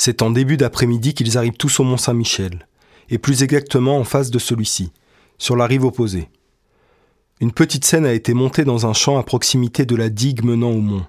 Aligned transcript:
C'est 0.00 0.22
en 0.22 0.30
début 0.30 0.56
d'après-midi 0.56 1.12
qu'ils 1.12 1.36
arrivent 1.36 1.56
tous 1.56 1.80
au 1.80 1.84
Mont 1.84 1.96
Saint-Michel, 1.96 2.68
et 3.10 3.18
plus 3.18 3.42
exactement 3.42 3.98
en 3.98 4.04
face 4.04 4.30
de 4.30 4.38
celui-ci, 4.38 4.92
sur 5.38 5.56
la 5.56 5.66
rive 5.66 5.84
opposée. 5.84 6.30
Une 7.40 7.50
petite 7.50 7.84
scène 7.84 8.06
a 8.06 8.12
été 8.12 8.32
montée 8.32 8.64
dans 8.64 8.86
un 8.86 8.92
champ 8.92 9.18
à 9.18 9.24
proximité 9.24 9.86
de 9.86 9.96
la 9.96 10.08
digue 10.08 10.44
menant 10.44 10.70
au 10.70 10.80
mont. 10.80 11.04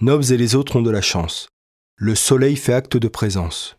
Nobs 0.00 0.30
et 0.30 0.36
les 0.36 0.54
autres 0.54 0.76
ont 0.76 0.82
de 0.82 0.90
la 0.90 1.02
chance. 1.02 1.48
Le 1.96 2.14
soleil 2.14 2.54
fait 2.54 2.74
acte 2.74 2.96
de 2.96 3.08
présence. 3.08 3.76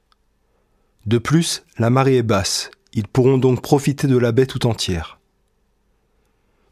De 1.05 1.17
plus, 1.17 1.63
la 1.79 1.89
marée 1.89 2.17
est 2.17 2.23
basse, 2.23 2.71
ils 2.91 3.07
pourront 3.07 3.37
donc 3.37 3.61
profiter 3.61 4.07
de 4.07 4.17
la 4.17 4.33
baie 4.33 4.45
tout 4.45 4.67
entière. 4.67 5.19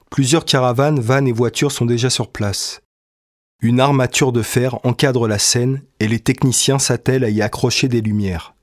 Plusieurs 0.09 0.43
caravanes, 0.43 0.99
vannes 0.99 1.29
et 1.29 1.31
voitures 1.31 1.71
sont 1.71 1.85
déjà 1.85 2.09
sur 2.09 2.31
place. 2.31 2.82
Une 3.64 3.80
armature 3.80 4.34
de 4.34 4.41
fer 4.41 4.77
encadre 4.84 5.25
la 5.25 5.39
scène 5.39 5.84
et 6.02 6.09
les 6.09 6.20
techniciens 6.20 6.79
s'attellent 6.79 7.24
à 7.24 7.29
y 7.29 7.42
accrocher 7.42 7.87
des 7.87 8.01
lumières. 8.01 8.56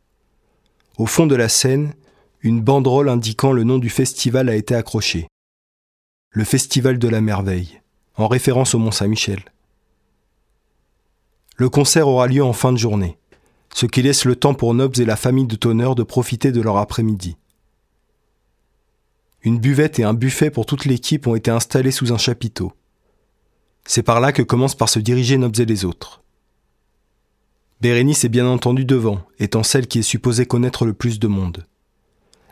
Au 0.98 1.07
fond 1.07 1.27
de 1.27 1.34
la 1.34 1.48
scène, 1.48 1.95
une 2.43 2.61
banderole 2.61 3.09
indiquant 3.09 3.52
le 3.52 3.65
nom 3.65 3.79
du 3.79 3.88
festival 3.88 4.51
a 4.51 4.55
été 4.55 4.74
accrochée. 4.74 5.27
Le 6.33 6.45
Festival 6.45 6.98
de 6.98 7.09
la 7.09 7.23
Merveille, 7.23 7.80
en 8.16 8.29
référence 8.29 8.74
au 8.74 8.79
Mont 8.79 8.91
Saint-Michel. 8.91 9.43
Le 11.57 11.71
concert 11.71 12.07
aura 12.07 12.27
lieu 12.27 12.45
en 12.45 12.52
fin 12.52 12.71
de 12.71 12.77
journée, 12.77 13.16
ce 13.73 13.87
qui 13.87 14.02
laisse 14.02 14.27
le 14.27 14.37
temps 14.37 14.52
pour 14.52 14.74
Nobs 14.74 14.98
et 14.98 15.07
la 15.07 15.16
famille 15.16 15.46
de 15.46 15.57
Tonner 15.57 15.95
de 15.96 16.02
profiter 16.02 16.52
de 16.52 16.60
leur 16.60 16.77
après-midi. 16.77 17.38
Une 19.41 19.60
buvette 19.60 19.98
et 19.98 20.05
un 20.05 20.12
buffet 20.12 20.51
pour 20.51 20.66
toute 20.66 20.85
l'équipe 20.85 21.27
ont 21.27 21.37
été 21.37 21.51
installés 21.51 21.91
sous 21.91 22.12
un 22.12 22.19
chapiteau. 22.19 22.74
C'est 23.84 24.02
par 24.02 24.20
là 24.20 24.33
que 24.33 24.43
commencent 24.43 24.75
par 24.75 24.89
se 24.89 24.98
diriger 24.98 25.39
Nobs 25.39 25.59
et 25.59 25.65
les 25.65 25.84
autres. 25.84 26.23
Bérénice 27.80 28.25
est 28.25 28.29
bien 28.29 28.47
entendu 28.47 28.84
devant, 28.84 29.23
étant 29.38 29.62
celle 29.62 29.87
qui 29.87 30.01
est 30.01 30.02
supposée 30.02 30.45
connaître 30.45 30.85
le 30.85 30.93
plus 30.93 31.18
de 31.18 31.29
monde. 31.29 31.66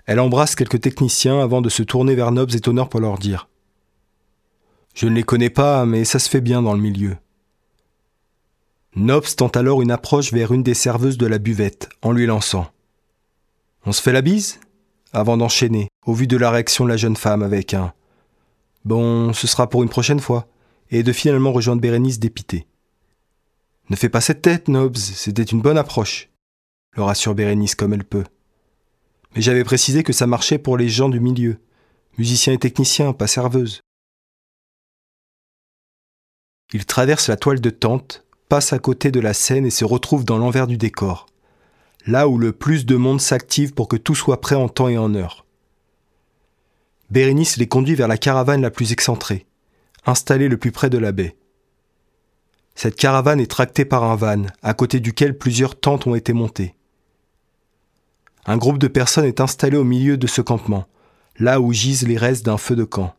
Elle 0.07 0.21
embrasse 0.21 0.55
quelques 0.55 0.81
techniciens 0.81 1.41
avant 1.41 1.61
de 1.61 1.69
se 1.69 1.83
tourner 1.83 2.15
vers 2.15 2.33
Nobs 2.33 2.55
et 2.55 2.61
Tonner 2.61 2.85
pour 2.91 3.01
leur 3.01 3.19
dire 3.19 3.49
Je 4.95 5.07
ne 5.07 5.15
les 5.15 5.23
connais 5.23 5.51
pas, 5.51 5.85
mais 5.85 6.05
ça 6.05 6.19
se 6.19 6.31
fait 6.31 6.41
bien 6.41 6.63
dans 6.63 6.73
le 6.73 6.81
milieu. 6.81 7.19
Nobs 8.97 9.37
tente 9.37 9.57
alors 9.59 9.83
une 9.83 9.91
approche 9.91 10.33
vers 10.33 10.53
une 10.53 10.63
des 10.63 10.73
serveuses 10.73 11.19
de 11.19 11.27
la 11.27 11.39
buvette, 11.39 11.91
en 12.01 12.13
lui 12.13 12.25
lançant 12.25 12.69
On 13.85 13.93
se 13.93 14.01
fait 14.01 14.13
la 14.13 14.23
bise? 14.23 14.61
avant 15.13 15.37
d'enchaîner, 15.37 15.89
au 16.07 16.13
vu 16.13 16.27
de 16.27 16.37
la 16.37 16.51
réaction 16.51 16.85
de 16.85 16.91
la 16.91 16.97
jeune 16.97 17.17
femme 17.17 17.43
avec 17.43 17.75
un 17.75 17.93
Bon, 18.85 19.33
ce 19.33 19.47
sera 19.47 19.69
pour 19.69 19.83
une 19.83 19.89
prochaine 19.89 20.21
fois, 20.21 20.47
et 20.91 21.03
de 21.03 21.13
finalement 21.13 21.53
rejoindre 21.53 21.83
Bérénice 21.83 22.19
dépitée. 22.19 22.67
Ne 23.91 23.97
fais 23.97 24.09
pas 24.09 24.21
cette 24.21 24.43
tête, 24.43 24.69
Nobs, 24.69 24.97
c'était 24.97 25.43
une 25.43 25.63
bonne 25.63 25.79
approche, 25.79 26.29
le 26.97 27.03
rassure 27.03 27.35
Bérénice 27.35 27.75
comme 27.75 27.95
elle 27.95 28.05
peut. 28.05 28.25
Mais 29.35 29.43
j'avais 29.43 29.65
précisé 29.65 30.03
que 30.03 30.13
ça 30.13 30.27
marchait 30.27 30.59
pour 30.59 30.77
les 30.77 30.89
gens 30.89 31.09
du 31.09 31.21
milieu, 31.21 31.59
musiciens 32.19 32.53
et 32.53 32.59
techniciens, 32.59 33.13
pas 33.13 33.27
serveuses. 33.27 33.81
Il 36.73 36.85
traverse 36.85 37.29
la 37.29 37.37
toile 37.37 37.61
de 37.61 37.71
tente, 37.71 38.25
passe 38.49 38.73
à 38.73 38.79
côté 38.79 39.11
de 39.11 39.21
la 39.21 39.33
scène 39.33 39.65
et 39.65 39.71
se 39.71 39.85
retrouve 39.85 40.25
dans 40.25 40.39
l'envers 40.39 40.67
du 40.67 40.77
décor, 40.77 41.27
là 42.07 42.29
où 42.29 42.37
le 42.37 42.53
plus 42.53 42.85
de 42.85 42.97
monde 42.97 43.21
s'active 43.21 43.73
pour 43.73 43.89
que 43.89 43.97
tout 43.97 44.15
soit 44.15 44.41
prêt 44.41 44.55
en 44.55 44.69
temps 44.69 44.89
et 44.89 44.99
en 44.99 45.15
heure. 45.15 45.47
Bérénice 47.11 47.57
les 47.57 47.69
conduit 47.69 47.95
vers 47.95 48.09
la 48.09 48.19
caravane 48.19 48.61
la 48.61 48.71
plus 48.71 48.93
excentrée, 48.93 49.47
installée 50.09 50.49
le 50.49 50.57
plus 50.57 50.73
près 50.73 50.91
de 50.91 50.99
la 50.99 51.13
baie. 51.13 51.37
Cette 52.75 52.97
caravane 52.97 53.41
est 53.41 53.51
tractée 53.51 53.85
par 53.85 54.05
un 54.05 54.17
van, 54.17 54.47
à 54.63 54.73
côté 54.73 55.01
duquel 55.01 55.37
plusieurs 55.37 55.79
tentes 55.79 56.07
ont 56.07 56.15
été 56.15 56.33
montées. 56.33 56.75
Un 58.47 58.57
groupe 58.57 58.79
de 58.79 58.89
personnes 58.89 59.27
est 59.27 59.41
installé 59.41 59.77
au 59.77 59.85
milieu 59.85 60.17
de 60.17 60.27
ce 60.27 60.41
campement, 60.41 60.87
là 61.39 61.61
où 61.61 61.73
gisent 61.73 62.07
les 62.07 62.17
restes 62.17 62.47
d'un 62.47 62.57
feu 62.57 62.77
de 62.77 62.85
camp. 62.85 63.15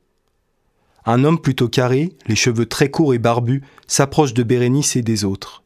Un 1.05 1.23
homme 1.23 1.39
plutôt 1.39 1.69
carré, 1.69 2.13
les 2.25 2.35
cheveux 2.35 2.65
très 2.65 2.89
courts 2.89 3.13
et 3.13 3.19
barbus, 3.19 3.63
s'approche 3.87 4.33
de 4.33 4.43
Bérénice 4.43 4.95
et 4.95 5.01
des 5.01 5.25
autres. 5.25 5.63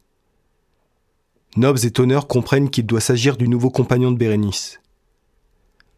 Nobs 1.56 1.84
et 1.84 1.90
Tonner 1.90 2.20
comprennent 2.28 2.70
qu'il 2.70 2.86
doit 2.86 3.00
s'agir 3.00 3.36
du 3.36 3.48
nouveau 3.48 3.70
compagnon 3.70 4.12
de 4.12 4.18
Bérénice. 4.18 4.80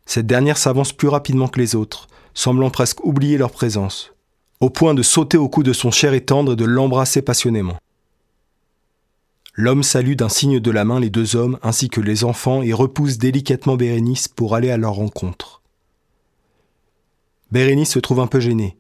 Cette 0.05 0.27
dernière 0.27 0.59
s'avance 0.59 0.93
plus 0.93 1.09
rapidement 1.09 1.49
que 1.49 1.61
les 1.61 1.75
autres, 1.75 2.07
semblant 2.35 2.71
presque 2.71 3.05
oublier 3.05 3.39
leur 3.39 3.51
présence, 3.51 4.13
au 4.61 4.71
point 4.71 4.95
de 4.95 5.03
sauter 5.03 5.37
au 5.37 5.49
cou 5.49 5.63
de 5.63 5.73
son 5.73 5.91
cher 5.91 6.15
et 6.15 6.25
tendre 6.25 6.53
et 6.53 6.57
de 6.57 6.65
l'embrasser 6.65 7.23
passionnément. 7.23 7.79
L'homme 9.55 9.83
salue 9.83 10.15
d'un 10.15 10.29
signe 10.29 10.61
de 10.61 10.71
la 10.71 10.85
main 10.85 11.01
les 11.01 11.11
deux 11.11 11.37
hommes 11.37 11.59
ainsi 11.63 11.89
que 11.89 12.01
les 12.01 12.25
enfants 12.25 12.63
et 12.63 12.73
repousse 12.73 13.19
délicatement 13.19 13.77
Bérénice 13.77 14.29
pour 14.29 14.55
aller 14.55 14.71
à 14.71 14.77
leur 14.77 14.95
rencontre. 14.95 15.63
Bérénice 17.51 17.93
se 17.93 17.99
trouve 17.99 18.21
un 18.21 18.27
peu 18.27 18.41
gênée, 18.41 18.77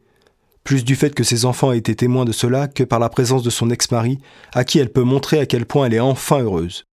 plus 0.66 0.84
du 0.84 0.96
fait 0.96 1.14
que 1.14 1.22
ses 1.22 1.44
enfants 1.44 1.70
aient 1.70 1.78
été 1.78 1.94
témoins 1.94 2.24
de 2.24 2.32
cela 2.32 2.66
que 2.66 2.82
par 2.82 2.98
la 2.98 3.08
présence 3.08 3.44
de 3.44 3.50
son 3.50 3.70
ex-mari, 3.70 4.18
à 4.52 4.64
qui 4.64 4.80
elle 4.80 4.92
peut 4.92 5.04
montrer 5.04 5.38
à 5.38 5.46
quel 5.46 5.64
point 5.64 5.86
elle 5.86 5.94
est 5.94 6.00
enfin 6.00 6.40
heureuse. 6.40 6.84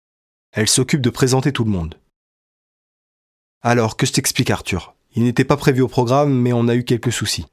Elle 0.52 0.68
s'occupe 0.68 1.00
de 1.00 1.08
présenter 1.08 1.52
tout 1.52 1.64
le 1.64 1.70
monde. 1.70 1.94
Alors, 3.62 3.96
que 3.96 4.04
je 4.04 4.12
t'explique 4.12 4.50
Arthur? 4.50 4.94
Il 5.16 5.22
n'était 5.24 5.46
pas 5.46 5.56
prévu 5.56 5.80
au 5.80 5.88
programme, 5.88 6.34
mais 6.34 6.52
on 6.52 6.68
a 6.68 6.74
eu 6.74 6.84
quelques 6.84 7.12
soucis. 7.12 7.46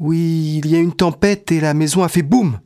Oui, 0.00 0.62
il 0.64 0.70
y 0.70 0.76
a 0.76 0.80
une 0.80 0.94
tempête 0.94 1.52
et 1.52 1.60
la 1.60 1.74
maison 1.74 2.02
a 2.02 2.08
fait 2.08 2.22
boum 2.22 2.58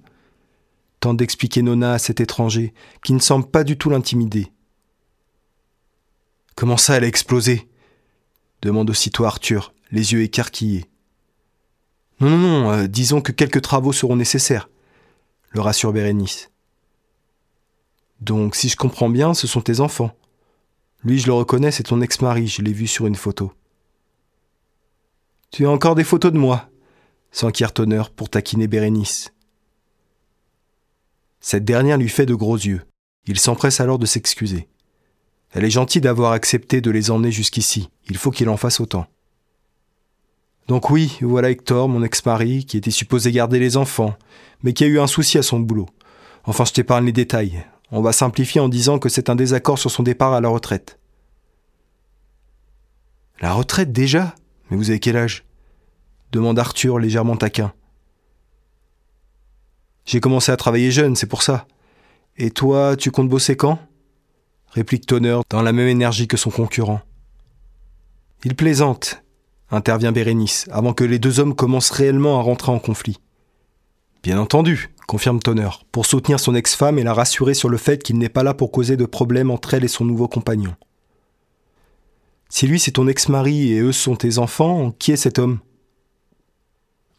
Tente 1.00 1.16
d'expliquer 1.16 1.62
Nona 1.62 1.94
à 1.94 1.98
cet 1.98 2.20
étranger, 2.20 2.72
qui 3.02 3.12
ne 3.12 3.18
semble 3.18 3.50
pas 3.50 3.64
du 3.64 3.76
tout 3.76 3.90
l'intimider. 3.90 4.52
Comment 6.54 6.76
ça, 6.76 6.96
elle 6.96 7.04
a 7.04 7.08
explosé? 7.08 7.68
demande 8.62 8.88
aussitôt 8.88 9.24
Arthur, 9.24 9.74
les 9.90 10.12
yeux 10.12 10.22
écarquillés. 10.22 10.86
Non, 12.20 12.30
non, 12.30 12.38
non, 12.38 12.70
euh, 12.70 12.86
disons 12.86 13.20
que 13.20 13.32
quelques 13.32 13.60
travaux 13.60 13.92
seront 13.92 14.16
nécessaires, 14.16 14.70
le 15.50 15.60
rassure 15.60 15.92
Bérénice. 15.92 16.52
Donc, 18.20 18.54
si 18.54 18.68
je 18.68 18.76
comprends 18.76 19.10
bien, 19.10 19.34
ce 19.34 19.48
sont 19.48 19.60
tes 19.60 19.80
enfants. 19.80 20.16
Lui, 21.02 21.18
je 21.18 21.26
le 21.26 21.32
reconnais, 21.32 21.72
c'est 21.72 21.82
ton 21.82 22.00
ex-mari, 22.00 22.46
je 22.46 22.62
l'ai 22.62 22.72
vu 22.72 22.86
sur 22.86 23.06
une 23.06 23.16
photo. 23.16 23.52
Tu 25.50 25.66
as 25.66 25.70
encore 25.70 25.96
des 25.96 26.04
photos 26.04 26.32
de 26.32 26.38
moi? 26.38 26.70
S'enquiert 27.34 27.72
Tonner 27.72 28.04
pour 28.14 28.30
taquiner 28.30 28.68
Bérénice. 28.68 29.34
Cette 31.40 31.64
dernière 31.64 31.98
lui 31.98 32.08
fait 32.08 32.26
de 32.26 32.34
gros 32.34 32.56
yeux. 32.56 32.82
Il 33.26 33.40
s'empresse 33.40 33.80
alors 33.80 33.98
de 33.98 34.06
s'excuser. 34.06 34.68
Elle 35.50 35.64
est 35.64 35.70
gentille 35.70 36.00
d'avoir 36.00 36.32
accepté 36.32 36.80
de 36.80 36.92
les 36.92 37.10
emmener 37.10 37.32
jusqu'ici. 37.32 37.90
Il 38.08 38.18
faut 38.18 38.30
qu'il 38.30 38.48
en 38.48 38.56
fasse 38.56 38.78
autant. 38.78 39.06
Donc 40.68 40.90
oui, 40.90 41.18
voilà 41.22 41.50
Hector, 41.50 41.88
mon 41.88 42.04
ex-mari, 42.04 42.64
qui 42.66 42.76
était 42.76 42.92
supposé 42.92 43.32
garder 43.32 43.58
les 43.58 43.76
enfants, 43.76 44.14
mais 44.62 44.72
qui 44.72 44.84
a 44.84 44.86
eu 44.86 45.00
un 45.00 45.08
souci 45.08 45.36
à 45.36 45.42
son 45.42 45.58
boulot. 45.58 45.88
Enfin, 46.44 46.64
je 46.64 46.72
t'épargne 46.72 47.06
les 47.06 47.12
détails. 47.12 47.64
On 47.90 48.00
va 48.00 48.12
simplifier 48.12 48.60
en 48.60 48.68
disant 48.68 49.00
que 49.00 49.08
c'est 49.08 49.28
un 49.28 49.36
désaccord 49.36 49.78
sur 49.78 49.90
son 49.90 50.04
départ 50.04 50.34
à 50.34 50.40
la 50.40 50.48
retraite. 50.48 51.00
La 53.40 53.52
retraite 53.52 53.92
déjà? 53.92 54.36
Mais 54.70 54.76
vous 54.76 54.90
avez 54.90 55.00
quel 55.00 55.16
âge? 55.16 55.44
Demande 56.34 56.58
Arthur 56.58 56.98
légèrement 56.98 57.36
taquin. 57.36 57.72
J'ai 60.04 60.20
commencé 60.20 60.52
à 60.52 60.56
travailler 60.56 60.90
jeune, 60.90 61.16
c'est 61.16 61.26
pour 61.26 61.42
ça. 61.42 61.66
Et 62.36 62.50
toi, 62.50 62.96
tu 62.96 63.10
comptes 63.10 63.28
bosser 63.28 63.56
quand? 63.56 63.78
Réplique 64.70 65.06
Tonner 65.06 65.38
dans 65.48 65.62
la 65.62 65.72
même 65.72 65.88
énergie 65.88 66.26
que 66.26 66.36
son 66.36 66.50
concurrent. 66.50 67.00
Il 68.42 68.56
plaisante, 68.56 69.22
intervient 69.70 70.12
Bérénice, 70.12 70.66
avant 70.70 70.92
que 70.92 71.04
les 71.04 71.18
deux 71.18 71.40
hommes 71.40 71.54
commencent 71.54 71.92
réellement 71.92 72.38
à 72.38 72.42
rentrer 72.42 72.72
en 72.72 72.80
conflit. 72.80 73.18
Bien 74.22 74.38
entendu, 74.38 74.90
confirme 75.06 75.38
Tonner, 75.38 75.70
pour 75.92 76.06
soutenir 76.06 76.40
son 76.40 76.54
ex-femme 76.54 76.98
et 76.98 77.04
la 77.04 77.14
rassurer 77.14 77.54
sur 77.54 77.68
le 77.68 77.76
fait 77.76 78.02
qu'il 78.02 78.18
n'est 78.18 78.28
pas 78.28 78.42
là 78.42 78.52
pour 78.52 78.72
causer 78.72 78.96
de 78.96 79.06
problèmes 79.06 79.50
entre 79.50 79.74
elle 79.74 79.84
et 79.84 79.88
son 79.88 80.04
nouveau 80.04 80.28
compagnon. 80.28 80.74
Si 82.48 82.66
lui 82.66 82.80
c'est 82.80 82.92
ton 82.92 83.06
ex-mari 83.06 83.72
et 83.72 83.80
eux 83.80 83.92
sont 83.92 84.16
tes 84.16 84.38
enfants, 84.38 84.90
qui 84.90 85.12
est 85.12 85.16
cet 85.16 85.38
homme? 85.38 85.60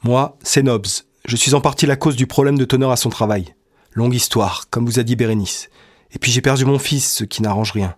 Moi, 0.03 0.37
c'est 0.43 0.63
Nobs. 0.63 0.85
Je 1.25 1.35
suis 1.35 1.53
en 1.53 1.61
partie 1.61 1.85
la 1.85 1.95
cause 1.95 2.15
du 2.15 2.27
problème 2.27 2.57
de 2.57 2.65
Tonner 2.65 2.91
à 2.91 2.95
son 2.95 3.09
travail. 3.09 3.55
Longue 3.93 4.13
histoire, 4.13 4.69
comme 4.69 4.85
vous 4.85 4.99
a 4.99 5.03
dit 5.03 5.15
Bérénice. 5.15 5.69
Et 6.11 6.19
puis 6.19 6.31
j'ai 6.31 6.41
perdu 6.41 6.65
mon 6.65 6.79
fils, 6.79 7.11
ce 7.11 7.23
qui 7.23 7.41
n'arrange 7.41 7.71
rien. 7.71 7.95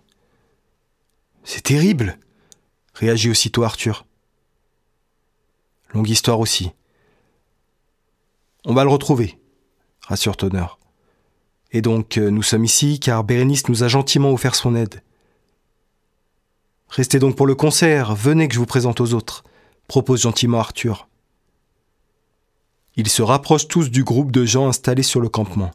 C'est 1.44 1.62
terrible 1.62 2.18
réagit 2.98 3.30
aussitôt 3.30 3.62
Arthur. 3.62 4.06
Longue 5.94 6.08
histoire 6.08 6.40
aussi. 6.40 6.72
On 8.64 8.74
va 8.74 8.84
le 8.84 8.90
retrouver, 8.90 9.38
rassure 10.02 10.36
Tonner. 10.36 10.66
Et 11.70 11.80
donc, 11.80 12.18
euh, 12.18 12.30
nous 12.30 12.42
sommes 12.42 12.64
ici 12.64 12.98
car 12.98 13.24
Bérénice 13.24 13.68
nous 13.68 13.84
a 13.84 13.88
gentiment 13.88 14.32
offert 14.32 14.54
son 14.54 14.74
aide. 14.74 15.02
Restez 16.88 17.18
donc 17.18 17.36
pour 17.36 17.46
le 17.46 17.54
concert, 17.54 18.14
venez 18.14 18.48
que 18.48 18.54
je 18.54 18.58
vous 18.58 18.66
présente 18.66 19.00
aux 19.00 19.12
autres, 19.12 19.44
propose 19.86 20.22
gentiment 20.22 20.58
Arthur. 20.58 21.08
Ils 22.98 23.08
se 23.08 23.22
rapprochent 23.22 23.68
tous 23.68 23.92
du 23.92 24.02
groupe 24.02 24.32
de 24.32 24.44
gens 24.44 24.66
installés 24.66 25.04
sur 25.04 25.20
le 25.20 25.28
campement. 25.28 25.70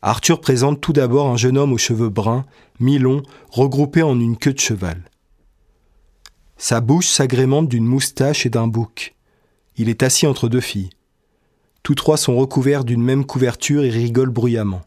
Arthur 0.00 0.40
présente 0.40 0.80
tout 0.80 0.94
d'abord 0.94 1.28
un 1.28 1.36
jeune 1.36 1.58
homme 1.58 1.74
aux 1.74 1.78
cheveux 1.78 2.08
bruns, 2.08 2.46
mi-longs, 2.80 3.22
regroupé 3.50 4.02
en 4.02 4.18
une 4.18 4.38
queue 4.38 4.54
de 4.54 4.58
cheval. 4.58 5.02
Sa 6.56 6.80
bouche 6.80 7.08
s'agrémente 7.08 7.68
d'une 7.68 7.84
moustache 7.84 8.46
et 8.46 8.48
d'un 8.48 8.66
bouc. 8.66 9.14
Il 9.76 9.90
est 9.90 10.02
assis 10.02 10.26
entre 10.26 10.48
deux 10.48 10.62
filles. 10.62 10.88
Tous 11.82 11.94
trois 11.94 12.16
sont 12.16 12.34
recouverts 12.34 12.84
d'une 12.84 13.02
même 13.02 13.26
couverture 13.26 13.84
et 13.84 13.90
rigolent 13.90 14.32
bruyamment. 14.32 14.80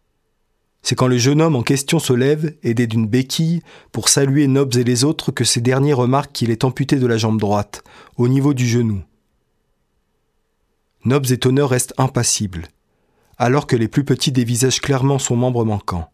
C'est 0.81 0.95
quand 0.95 1.07
le 1.07 1.19
jeune 1.19 1.43
homme 1.43 1.55
en 1.55 1.61
question 1.61 1.99
se 1.99 2.13
lève, 2.13 2.55
aidé 2.63 2.87
d'une 2.87 3.05
béquille, 3.05 3.61
pour 3.91 4.09
saluer 4.09 4.47
Nobs 4.47 4.77
et 4.77 4.83
les 4.83 5.03
autres 5.03 5.31
que 5.31 5.43
ces 5.43 5.61
derniers 5.61 5.93
remarquent 5.93 6.31
qu'il 6.31 6.49
est 6.49 6.63
amputé 6.63 6.95
de 6.95 7.05
la 7.05 7.17
jambe 7.17 7.39
droite, 7.39 7.83
au 8.17 8.27
niveau 8.27 8.55
du 8.55 8.67
genou. 8.67 9.03
Nobs 11.05 11.31
et 11.31 11.37
Tonner 11.37 11.63
restent 11.63 11.93
impassibles, 11.97 12.67
alors 13.37 13.67
que 13.67 13.75
les 13.75 13.87
plus 13.87 14.03
petits 14.03 14.31
dévisagent 14.31 14.81
clairement 14.81 15.19
son 15.19 15.35
membre 15.35 15.63
manquant. 15.63 16.11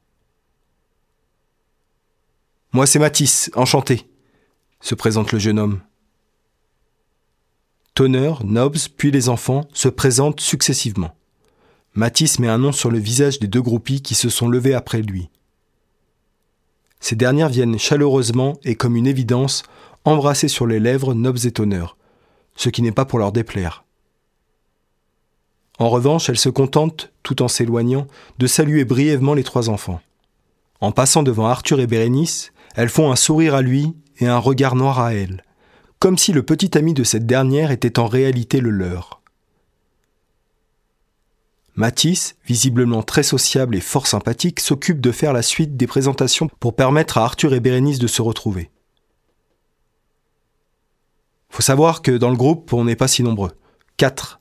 Moi 2.71 2.85
c'est 2.85 2.99
Matisse, 2.99 3.49
enchanté, 3.55 4.07
se 4.81 4.93
présente 4.93 5.31
le 5.31 5.39
jeune 5.39 5.59
homme. 5.59 5.81
Tonner, 7.95 8.33
Nobs, 8.43 8.89
puis 8.97 9.09
les 9.09 9.29
enfants 9.29 9.67
se 9.73 9.87
présentent 9.87 10.41
successivement. 10.41 11.15
Matisse 11.93 12.39
met 12.39 12.49
un 12.49 12.57
nom 12.57 12.73
sur 12.73 12.91
le 12.91 12.99
visage 12.99 13.39
des 13.39 13.47
deux 13.47 13.61
groupies 13.61 14.01
qui 14.01 14.15
se 14.15 14.29
sont 14.29 14.49
levés 14.49 14.73
après 14.73 15.01
lui. 15.01 15.29
Ces 16.99 17.15
dernières 17.15 17.47
viennent 17.47 17.79
chaleureusement 17.79 18.59
et 18.65 18.75
comme 18.75 18.97
une 18.97 19.07
évidence 19.07 19.63
embrasser 20.03 20.49
sur 20.49 20.67
les 20.67 20.79
lèvres 20.79 21.13
Nobs 21.13 21.45
et 21.45 21.51
Tonner, 21.51 21.85
ce 22.55 22.67
qui 22.67 22.81
n'est 22.81 22.91
pas 22.91 23.05
pour 23.05 23.17
leur 23.17 23.31
déplaire. 23.31 23.84
En 25.77 25.89
revanche, 25.89 26.29
elles 26.29 26.37
se 26.37 26.49
contentent, 26.49 27.11
tout 27.23 27.41
en 27.41 27.47
s'éloignant, 27.47 28.07
de 28.37 28.47
saluer 28.47 28.85
brièvement 28.85 29.33
les 29.33 29.43
trois 29.43 29.69
enfants. 29.69 30.01
En 30.79 30.91
passant 30.91 31.23
devant 31.23 31.47
Arthur 31.47 31.79
et 31.79 31.87
Bérénice, 31.87 32.53
elles 32.75 32.89
font 32.89 33.11
un 33.11 33.15
sourire 33.15 33.55
à 33.55 33.61
lui 33.61 33.93
et 34.19 34.27
un 34.27 34.37
regard 34.37 34.75
noir 34.75 34.99
à 34.99 35.13
elle, 35.13 35.43
comme 35.99 36.17
si 36.17 36.31
le 36.31 36.43
petit 36.43 36.77
ami 36.77 36.93
de 36.93 37.03
cette 37.03 37.25
dernière 37.25 37.71
était 37.71 37.99
en 37.99 38.07
réalité 38.07 38.61
le 38.61 38.69
leur. 38.69 39.21
Matisse, 41.75 42.37
visiblement 42.45 43.03
très 43.03 43.23
sociable 43.23 43.75
et 43.75 43.81
fort 43.81 44.07
sympathique, 44.07 44.61
s'occupe 44.61 45.01
de 45.01 45.11
faire 45.11 45.33
la 45.33 45.41
suite 45.41 45.75
des 45.75 45.87
présentations 45.87 46.49
pour 46.61 46.75
permettre 46.75 47.17
à 47.17 47.25
Arthur 47.25 47.53
et 47.53 47.59
Bérénice 47.59 47.99
de 47.99 48.07
se 48.07 48.21
retrouver. 48.21 48.71
Faut 51.49 51.61
savoir 51.61 52.01
que 52.01 52.11
dans 52.11 52.29
le 52.29 52.37
groupe, 52.37 52.71
on 52.71 52.85
n'est 52.85 52.95
pas 52.95 53.09
si 53.09 53.23
nombreux. 53.23 53.51
Quatre. 53.97 54.39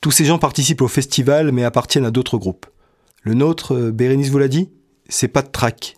Tous 0.00 0.10
ces 0.10 0.24
gens 0.24 0.38
participent 0.38 0.82
au 0.82 0.88
festival 0.88 1.52
mais 1.52 1.64
appartiennent 1.64 2.06
à 2.06 2.10
d'autres 2.10 2.38
groupes. 2.38 2.66
Le 3.22 3.34
nôtre, 3.34 3.74
euh, 3.74 3.92
Bérénice 3.92 4.30
vous 4.30 4.38
l'a 4.38 4.48
dit, 4.48 4.70
c'est 5.08 5.28
pas 5.28 5.42
de 5.42 5.50
trac. 5.50 5.96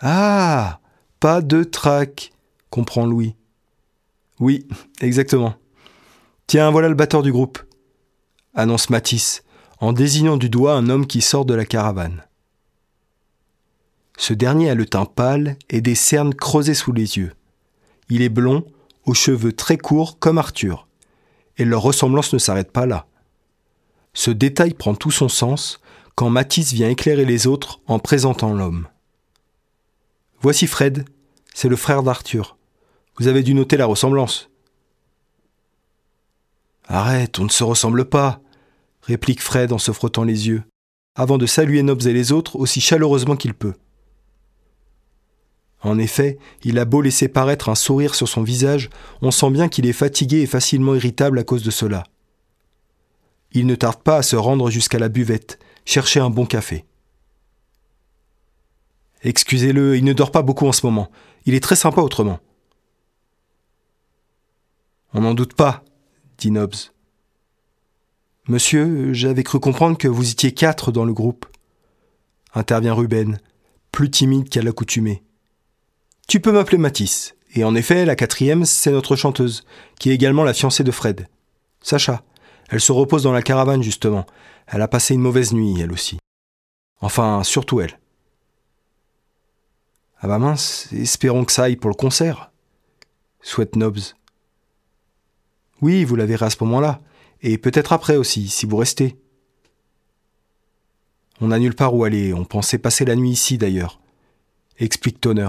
Ah 0.00 0.80
Pas 1.20 1.42
de 1.42 1.62
trac, 1.62 2.32
comprend 2.70 3.06
Louis. 3.06 3.36
Oui, 4.40 4.66
exactement. 5.00 5.54
Tiens, 6.46 6.70
voilà 6.70 6.88
le 6.88 6.94
batteur 6.94 7.22
du 7.22 7.30
groupe 7.30 7.60
annonce 8.54 8.90
Matisse, 8.90 9.42
en 9.78 9.92
désignant 9.92 10.36
du 10.36 10.50
doigt 10.50 10.74
un 10.74 10.88
homme 10.88 11.06
qui 11.06 11.20
sort 11.20 11.44
de 11.44 11.54
la 11.54 11.64
caravane. 11.64 12.24
Ce 14.18 14.34
dernier 14.34 14.70
a 14.70 14.74
le 14.74 14.86
teint 14.86 15.06
pâle 15.06 15.56
et 15.70 15.80
des 15.80 15.94
cernes 15.94 16.34
creusées 16.34 16.74
sous 16.74 16.92
les 16.92 17.16
yeux. 17.16 17.32
Il 18.10 18.22
est 18.22 18.28
blond, 18.28 18.64
aux 19.06 19.14
cheveux 19.14 19.52
très 19.52 19.78
courts 19.78 20.18
comme 20.18 20.36
Arthur. 20.36 20.86
Et 21.60 21.66
leur 21.66 21.82
ressemblance 21.82 22.32
ne 22.32 22.38
s'arrête 22.38 22.72
pas 22.72 22.86
là. 22.86 23.06
Ce 24.14 24.30
détail 24.30 24.72
prend 24.72 24.94
tout 24.94 25.10
son 25.10 25.28
sens 25.28 25.78
quand 26.14 26.30
Matisse 26.30 26.72
vient 26.72 26.88
éclairer 26.88 27.26
les 27.26 27.46
autres 27.46 27.82
en 27.86 27.98
présentant 27.98 28.54
l'homme. 28.54 28.88
Voici 30.40 30.66
Fred, 30.66 31.04
c'est 31.52 31.68
le 31.68 31.76
frère 31.76 32.02
d'Arthur. 32.02 32.56
Vous 33.18 33.28
avez 33.28 33.42
dû 33.42 33.52
noter 33.52 33.76
la 33.76 33.84
ressemblance. 33.84 34.48
Arrête, 36.88 37.38
on 37.38 37.44
ne 37.44 37.50
se 37.50 37.62
ressemble 37.62 38.06
pas, 38.06 38.40
réplique 39.02 39.42
Fred 39.42 39.70
en 39.70 39.78
se 39.78 39.92
frottant 39.92 40.24
les 40.24 40.48
yeux, 40.48 40.62
avant 41.14 41.36
de 41.36 41.44
saluer 41.44 41.82
Nobs 41.82 42.06
et 42.06 42.14
les 42.14 42.32
autres 42.32 42.56
aussi 42.56 42.80
chaleureusement 42.80 43.36
qu'il 43.36 43.52
peut. 43.52 43.74
En 45.82 45.98
effet, 45.98 46.38
il 46.62 46.78
a 46.78 46.84
beau 46.84 47.00
laisser 47.00 47.28
paraître 47.28 47.68
un 47.68 47.74
sourire 47.74 48.14
sur 48.14 48.28
son 48.28 48.42
visage, 48.42 48.90
on 49.22 49.30
sent 49.30 49.50
bien 49.50 49.68
qu'il 49.68 49.86
est 49.86 49.92
fatigué 49.92 50.42
et 50.42 50.46
facilement 50.46 50.94
irritable 50.94 51.38
à 51.38 51.44
cause 51.44 51.62
de 51.62 51.70
cela. 51.70 52.04
Il 53.52 53.66
ne 53.66 53.74
tarde 53.74 54.02
pas 54.02 54.18
à 54.18 54.22
se 54.22 54.36
rendre 54.36 54.70
jusqu'à 54.70 54.98
la 54.98 55.08
buvette, 55.08 55.58
chercher 55.84 56.20
un 56.20 56.30
bon 56.30 56.46
café. 56.46 56.84
Excusez-le, 59.22 59.96
il 59.96 60.04
ne 60.04 60.12
dort 60.12 60.30
pas 60.30 60.42
beaucoup 60.42 60.66
en 60.66 60.72
ce 60.72 60.86
moment. 60.86 61.10
Il 61.46 61.54
est 61.54 61.62
très 61.62 61.76
sympa 61.76 62.00
autrement. 62.00 62.40
On 65.12 65.22
n'en 65.22 65.34
doute 65.34 65.54
pas, 65.54 65.82
dit 66.38 66.50
Nobbs. 66.50 66.92
Monsieur, 68.48 69.12
j'avais 69.12 69.42
cru 69.42 69.60
comprendre 69.60 69.98
que 69.98 70.08
vous 70.08 70.30
étiez 70.30 70.52
quatre 70.52 70.92
dans 70.92 71.04
le 71.04 71.12
groupe. 71.12 71.46
Intervient 72.54 72.94
Ruben, 72.94 73.38
plus 73.92 74.10
timide 74.10 74.48
qu'à 74.48 74.62
l'accoutumée. 74.62 75.22
Tu 76.30 76.38
peux 76.38 76.52
m'appeler 76.52 76.78
Matisse. 76.78 77.34
Et 77.56 77.64
en 77.64 77.74
effet, 77.74 78.04
la 78.04 78.14
quatrième, 78.14 78.64
c'est 78.64 78.92
notre 78.92 79.16
chanteuse, 79.16 79.64
qui 79.98 80.10
est 80.10 80.14
également 80.14 80.44
la 80.44 80.54
fiancée 80.54 80.84
de 80.84 80.92
Fred. 80.92 81.26
Sacha. 81.82 82.22
Elle 82.68 82.80
se 82.80 82.92
repose 82.92 83.24
dans 83.24 83.32
la 83.32 83.42
caravane, 83.42 83.82
justement. 83.82 84.24
Elle 84.68 84.80
a 84.80 84.86
passé 84.86 85.14
une 85.14 85.22
mauvaise 85.22 85.52
nuit, 85.52 85.80
elle 85.80 85.90
aussi. 85.90 86.18
Enfin, 87.00 87.42
surtout 87.42 87.80
elle. 87.80 87.98
Ah 90.20 90.28
bah 90.28 90.38
mince, 90.38 90.88
espérons 90.92 91.44
que 91.44 91.50
ça 91.50 91.64
aille 91.64 91.74
pour 91.74 91.90
le 91.90 91.96
concert, 91.96 92.52
souhaite 93.40 93.74
Nobbs. 93.74 94.14
Oui, 95.82 96.04
vous 96.04 96.14
la 96.14 96.26
verrez 96.26 96.46
à 96.46 96.50
ce 96.50 96.62
moment-là, 96.62 97.00
et 97.42 97.58
peut-être 97.58 97.92
après 97.92 98.14
aussi, 98.14 98.46
si 98.46 98.66
vous 98.66 98.76
restez. 98.76 99.18
On 101.40 101.48
n'a 101.48 101.58
nulle 101.58 101.74
part 101.74 101.92
où 101.92 102.04
aller, 102.04 102.32
on 102.32 102.44
pensait 102.44 102.78
passer 102.78 103.04
la 103.04 103.16
nuit 103.16 103.30
ici 103.30 103.58
d'ailleurs, 103.58 104.00
explique 104.78 105.20
Tonner. 105.20 105.48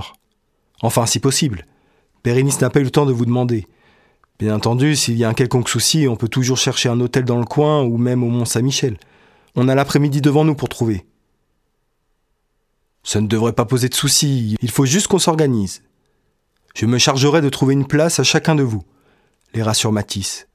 Enfin, 0.81 1.05
si 1.05 1.19
possible. 1.19 1.65
Bérénice 2.23 2.61
n'a 2.61 2.69
pas 2.69 2.79
eu 2.79 2.83
le 2.83 2.91
temps 2.91 3.05
de 3.05 3.13
vous 3.13 3.25
demander. 3.25 3.67
Bien 4.39 4.55
entendu, 4.55 4.95
s'il 4.95 5.17
y 5.17 5.23
a 5.23 5.29
un 5.29 5.33
quelconque 5.33 5.69
souci, 5.69 6.07
on 6.07 6.15
peut 6.15 6.27
toujours 6.27 6.57
chercher 6.57 6.89
un 6.89 6.99
hôtel 6.99 7.25
dans 7.25 7.39
le 7.39 7.45
coin 7.45 7.83
ou 7.83 7.97
même 7.97 8.23
au 8.23 8.29
Mont-Saint-Michel. 8.29 8.97
On 9.55 9.67
a 9.67 9.75
l'après-midi 9.75 10.21
devant 10.21 10.43
nous 10.43 10.55
pour 10.55 10.69
trouver. 10.69 11.05
Ça 13.03 13.21
ne 13.21 13.27
devrait 13.27 13.53
pas 13.53 13.65
poser 13.65 13.89
de 13.89 13.95
soucis, 13.95 14.55
il 14.61 14.71
faut 14.71 14.85
juste 14.85 15.07
qu'on 15.07 15.19
s'organise. 15.19 15.83
Je 16.75 16.85
me 16.85 16.99
chargerai 16.99 17.41
de 17.41 17.49
trouver 17.49 17.73
une 17.73 17.87
place 17.87 18.19
à 18.19 18.23
chacun 18.23 18.55
de 18.55 18.63
vous 18.63 18.83
les 19.53 19.63
rassure 19.63 19.91
Matisse. 19.91 20.47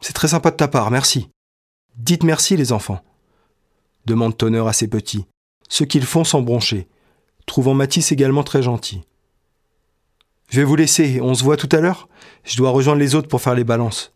C'est 0.00 0.12
très 0.12 0.28
sympa 0.28 0.50
de 0.50 0.56
ta 0.56 0.68
part, 0.68 0.90
merci. 0.90 1.30
Dites 1.96 2.22
merci, 2.22 2.56
les 2.56 2.72
enfants. 2.72 3.00
demande 4.06 4.36
Tonner 4.36 4.66
à 4.66 4.72
ses 4.72 4.88
petits, 4.88 5.26
ce 5.68 5.84
qu'ils 5.84 6.06
font 6.06 6.24
sans 6.24 6.42
broncher, 6.42 6.88
trouvant 7.50 7.74
Matisse 7.74 8.12
également 8.12 8.44
très 8.44 8.62
gentil. 8.62 9.02
Je 10.50 10.60
vais 10.60 10.64
vous 10.64 10.76
laisser, 10.76 11.20
on 11.20 11.34
se 11.34 11.42
voit 11.42 11.56
tout 11.56 11.68
à 11.72 11.80
l'heure? 11.80 12.08
Je 12.44 12.56
dois 12.56 12.70
rejoindre 12.70 13.00
les 13.00 13.16
autres 13.16 13.26
pour 13.26 13.40
faire 13.40 13.56
les 13.56 13.64
balances. 13.64 14.14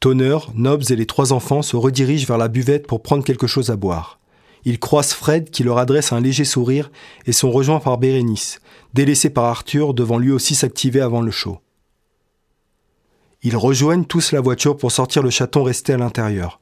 Tonner, 0.00 0.38
Nobs 0.54 0.90
et 0.90 0.96
les 0.96 1.04
trois 1.04 1.34
enfants 1.34 1.60
se 1.60 1.76
redirigent 1.76 2.26
vers 2.26 2.38
la 2.38 2.48
buvette 2.48 2.86
pour 2.86 3.02
prendre 3.02 3.24
quelque 3.24 3.46
chose 3.46 3.70
à 3.70 3.76
boire. 3.76 4.20
Ils 4.64 4.78
croisent 4.78 5.12
Fred 5.12 5.50
qui 5.50 5.64
leur 5.64 5.76
adresse 5.76 6.12
un 6.12 6.20
léger 6.20 6.46
sourire 6.46 6.90
et 7.26 7.32
sont 7.32 7.50
rejoints 7.50 7.80
par 7.80 7.98
Bérénice, 7.98 8.60
délaissée 8.94 9.30
par 9.30 9.44
Arthur 9.44 9.92
devant 9.92 10.16
lui 10.16 10.32
aussi 10.32 10.54
s'activer 10.54 11.02
avant 11.02 11.20
le 11.20 11.30
show. 11.30 11.58
Ils 13.42 13.56
rejoignent 13.56 14.06
tous 14.06 14.32
la 14.32 14.40
voiture 14.40 14.78
pour 14.78 14.92
sortir 14.92 15.22
le 15.22 15.30
chaton 15.30 15.62
resté 15.62 15.92
à 15.92 15.98
l'intérieur, 15.98 16.58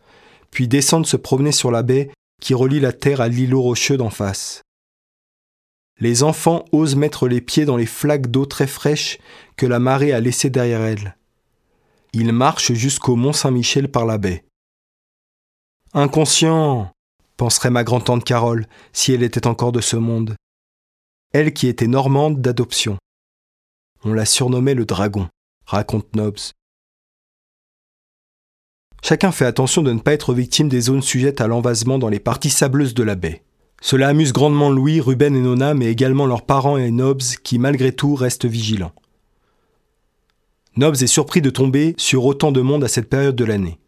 puis 0.50 0.66
descendent 0.66 1.06
se 1.06 1.16
promener 1.16 1.52
sur 1.52 1.70
la 1.70 1.84
baie 1.84 2.10
qui 2.40 2.54
relie 2.54 2.80
la 2.80 2.92
terre 2.92 3.20
à 3.20 3.28
l'îlot 3.28 3.62
rocheux 3.62 3.96
d'en 3.96 4.10
face. 4.10 4.62
Les 6.00 6.22
enfants 6.22 6.64
osent 6.72 6.96
mettre 6.96 7.28
les 7.28 7.42
pieds 7.42 7.66
dans 7.66 7.76
les 7.76 7.86
flaques 7.86 8.30
d'eau 8.30 8.46
très 8.46 8.66
fraîches 8.66 9.18
que 9.56 9.66
la 9.66 9.78
marée 9.78 10.12
a 10.12 10.20
laissées 10.20 10.48
derrière 10.48 10.80
elles. 10.80 11.16
Ils 12.14 12.32
marchent 12.32 12.72
jusqu'au 12.72 13.16
Mont 13.16 13.34
Saint-Michel 13.34 13.90
par 13.90 14.06
la 14.06 14.16
baie. 14.16 14.44
Inconscient 15.92 16.90
penserait 17.36 17.70
ma 17.70 17.84
grand-tante 17.84 18.24
Carole, 18.24 18.66
si 18.92 19.12
elle 19.12 19.22
était 19.22 19.46
encore 19.46 19.72
de 19.72 19.80
ce 19.80 19.96
monde. 19.96 20.36
Elle 21.32 21.52
qui 21.52 21.68
était 21.68 21.86
normande 21.86 22.40
d'adoption. 22.40 22.98
On 24.02 24.12
la 24.12 24.24
surnommait 24.24 24.74
le 24.74 24.84
dragon, 24.84 25.28
raconte 25.66 26.14
Nobbs. 26.16 26.52
Chacun 29.02 29.32
fait 29.32 29.46
attention 29.46 29.82
de 29.82 29.92
ne 29.92 30.00
pas 30.00 30.12
être 30.12 30.34
victime 30.34 30.68
des 30.68 30.82
zones 30.82 31.02
sujettes 31.02 31.40
à 31.40 31.46
l'envasement 31.46 31.98
dans 31.98 32.08
les 32.08 32.20
parties 32.20 32.50
sableuses 32.50 32.94
de 32.94 33.02
la 33.02 33.14
baie. 33.14 33.42
Cela 33.80 34.08
amuse 34.08 34.32
grandement 34.32 34.70
Louis, 34.70 35.00
Ruben 35.00 35.34
et 35.34 35.40
Nona, 35.40 35.74
mais 35.74 35.86
également 35.86 36.26
leurs 36.26 36.44
parents 36.44 36.76
et 36.76 36.90
Nobbs 36.90 37.36
qui, 37.42 37.58
malgré 37.58 37.92
tout, 37.92 38.14
restent 38.14 38.44
vigilants. 38.44 38.92
Nobbs 40.76 41.02
est 41.02 41.06
surpris 41.06 41.40
de 41.40 41.50
tomber 41.50 41.94
sur 41.96 42.24
autant 42.24 42.52
de 42.52 42.60
monde 42.60 42.84
à 42.84 42.88
cette 42.88 43.08
période 43.08 43.36
de 43.36 43.44
l'année. 43.44 43.78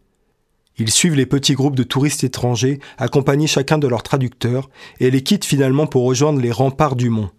Ils 0.79 0.91
suivent 0.91 1.15
les 1.15 1.27
petits 1.27 1.55
groupes 1.55 1.77
de 1.77 1.83
touristes 1.83 2.25
étrangers, 2.25 2.81
accompagnés 2.97 3.47
chacun 3.47 3.79
de 3.79 3.87
leurs 3.87 4.03
traducteurs, 4.03 4.71
et 4.99 5.11
les 5.11 5.23
quittent 5.23 5.45
finalement 5.45 5.87
pour 5.87 6.05
rejoindre 6.05 6.41
les 6.41 6.51
remparts 6.51 6.97
du 6.97 7.11
mont. 7.11 7.31